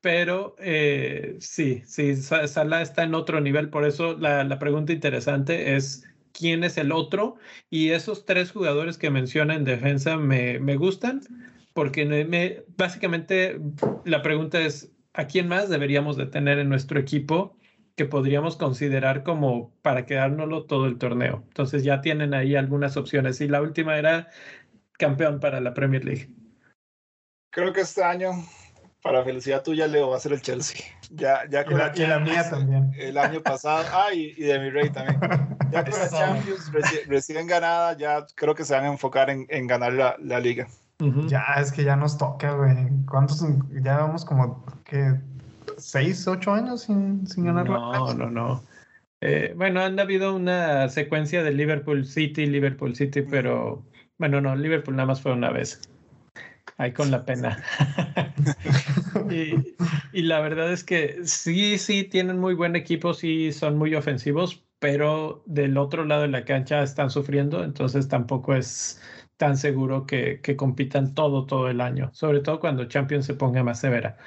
[0.00, 5.76] Pero eh, sí, sí, Salah está en otro nivel, por eso la, la pregunta interesante
[5.76, 6.04] es
[6.36, 7.36] quién es el otro.
[7.70, 11.20] Y esos tres jugadores que menciona en defensa me, me gustan,
[11.72, 13.60] porque me, básicamente
[14.04, 17.56] la pregunta es, ¿a quién más deberíamos de tener en nuestro equipo
[17.96, 21.42] que podríamos considerar como para quedárnoslo todo el torneo?
[21.48, 23.40] Entonces ya tienen ahí algunas opciones.
[23.40, 24.28] Y la última era
[24.92, 26.28] campeón para la Premier League.
[27.50, 28.32] Creo que este año
[29.06, 30.84] para felicidad tuya, Leo, va a ser el Chelsea.
[31.10, 32.92] Ya, ya con la, la, mía también.
[32.98, 33.84] El año pasado.
[33.92, 35.20] Ah, y, de mi rey también.
[35.70, 36.72] Ya con la Champions
[37.06, 40.66] recién ganada, ya creo que se van a enfocar en, en ganar la, la liga.
[41.28, 42.74] Ya, es que ya nos toca, güey.
[43.08, 43.44] ¿Cuántos?
[43.82, 45.14] Ya vamos como, que
[45.76, 48.62] ¿Seis, ocho años sin, sin ganar no, la No, no, no.
[49.20, 53.84] Eh, bueno, han habido una secuencia de Liverpool City, Liverpool City, pero
[54.18, 55.80] bueno, no, Liverpool nada más fue una vez.
[56.78, 57.62] Ahí con la pena.
[60.12, 64.62] y, la verdad es que sí, sí, tienen muy buen equipo, sí, son muy ofensivos,
[64.78, 69.00] pero del otro lado de la cancha están sufriendo, entonces tampoco es
[69.38, 73.62] tan seguro que, que compitan todo, todo el año, sobre todo cuando Champions se ponga
[73.62, 74.18] más severa.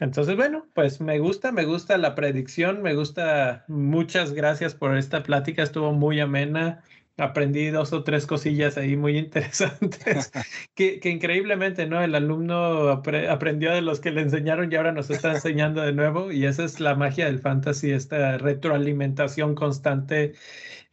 [0.00, 3.64] Entonces, bueno, pues me gusta, me gusta la predicción, me gusta.
[3.68, 6.82] Muchas gracias por esta plática, estuvo muy amena
[7.20, 10.32] aprendí dos o tres cosillas ahí muy interesantes,
[10.74, 12.02] que, que, increíblemente, ¿no?
[12.02, 16.32] El alumno aprendió de los que le enseñaron y ahora nos está enseñando de nuevo
[16.32, 20.34] y esa es la magia del fantasy, esta retroalimentación constante.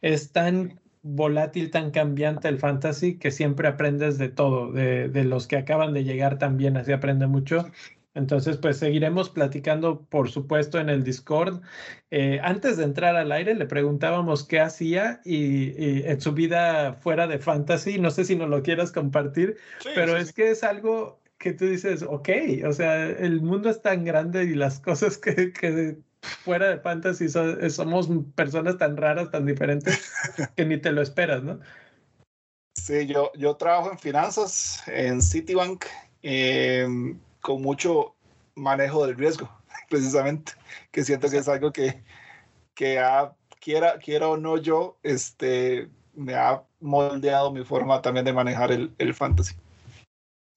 [0.00, 5.46] Es tan volátil, tan cambiante el fantasy que siempre aprendes de todo, de, de los
[5.46, 7.70] que acaban de llegar también, así aprende mucho.
[8.18, 11.62] Entonces, pues seguiremos platicando, por supuesto, en el Discord.
[12.10, 17.28] Eh, antes de entrar al aire, le preguntábamos qué hacía y, en su vida fuera
[17.28, 17.98] de fantasy.
[17.98, 19.56] No sé si nos lo quieras compartir,
[19.94, 22.28] pero es que es algo que tú dices, ok,
[22.66, 27.28] o sea, el mundo es tan grande y las cosas que, que fuera de fantasy
[27.28, 30.12] somos personas tan raras, tan diferentes,
[30.56, 31.60] que ni te lo esperas, ¿no?
[32.74, 35.84] Sí, yo, yo trabajo en finanzas en Citibank.
[36.24, 38.16] Eh, con mucho
[38.54, 39.50] manejo del riesgo,
[39.90, 40.52] precisamente,
[40.90, 42.02] que siento que es algo que,
[42.74, 43.00] que
[43.60, 48.92] quiera, quiera o no yo, este, me ha moldeado mi forma también de manejar el,
[48.98, 49.54] el fantasy.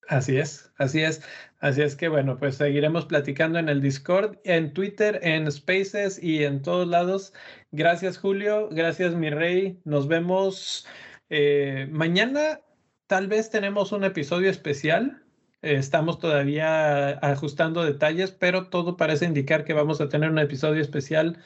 [0.07, 1.21] Así es, así es.
[1.59, 6.43] Así es que bueno, pues seguiremos platicando en el Discord, en Twitter, en Spaces y
[6.43, 7.33] en todos lados.
[7.71, 9.79] Gracias Julio, gracias mi rey.
[9.85, 10.85] Nos vemos
[11.29, 12.59] eh, mañana.
[13.07, 15.23] Tal vez tenemos un episodio especial
[15.61, 21.37] Estamos todavía ajustando detalles, pero todo parece indicar que vamos a tener un episodio especial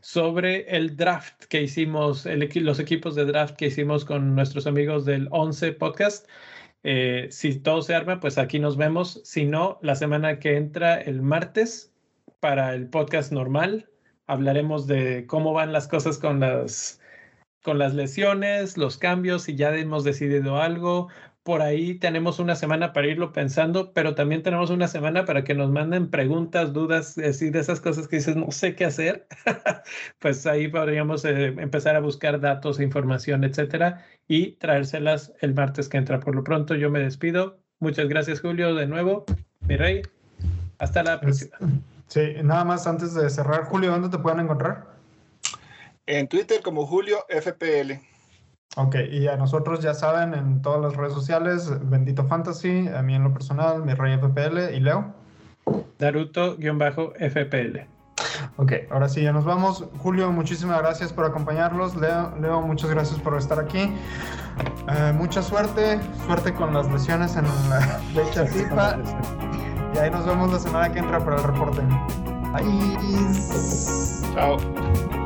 [0.00, 5.28] sobre el draft que hicimos, los equipos de draft que hicimos con nuestros amigos del
[5.32, 6.28] 11 podcast.
[6.84, 9.20] Eh, si todo se arma, pues aquí nos vemos.
[9.24, 11.92] Si no, la semana que entra, el martes,
[12.38, 13.90] para el podcast normal,
[14.28, 17.00] hablaremos de cómo van las cosas con las,
[17.64, 21.08] con las lesiones, los cambios, si ya hemos decidido algo,
[21.46, 25.54] por ahí tenemos una semana para irlo pensando, pero también tenemos una semana para que
[25.54, 29.28] nos manden preguntas, dudas, así de esas cosas que dices, no sé qué hacer.
[30.18, 35.98] pues ahí podríamos eh, empezar a buscar datos, información, etcétera, y traérselas el martes que
[35.98, 36.18] entra.
[36.18, 37.60] Por lo pronto, yo me despido.
[37.78, 39.24] Muchas gracias, Julio, de nuevo.
[39.60, 40.02] Mi rey,
[40.78, 41.56] hasta la próxima.
[42.08, 44.84] Sí, nada más antes de cerrar, Julio, ¿dónde te pueden encontrar?
[46.06, 48.15] En Twitter como Julio FPL.
[48.78, 53.14] Ok, y a nosotros ya saben en todas las redes sociales, Bendito Fantasy, a mí
[53.14, 55.14] en lo personal, mi rey FPL y Leo.
[55.98, 57.86] Naruto-FPL.
[58.58, 59.84] Ok, ahora sí, ya nos vamos.
[59.98, 61.96] Julio, muchísimas gracias por acompañarlos.
[61.96, 63.90] Leo, Leo muchas gracias por estar aquí.
[64.88, 67.80] Eh, mucha suerte, suerte con las lesiones en la
[68.14, 68.98] fecha FIFA.
[69.94, 71.80] Y ahí nos vemos la semana que entra para el reporte.
[72.52, 72.98] Bye.
[74.34, 75.25] Chao.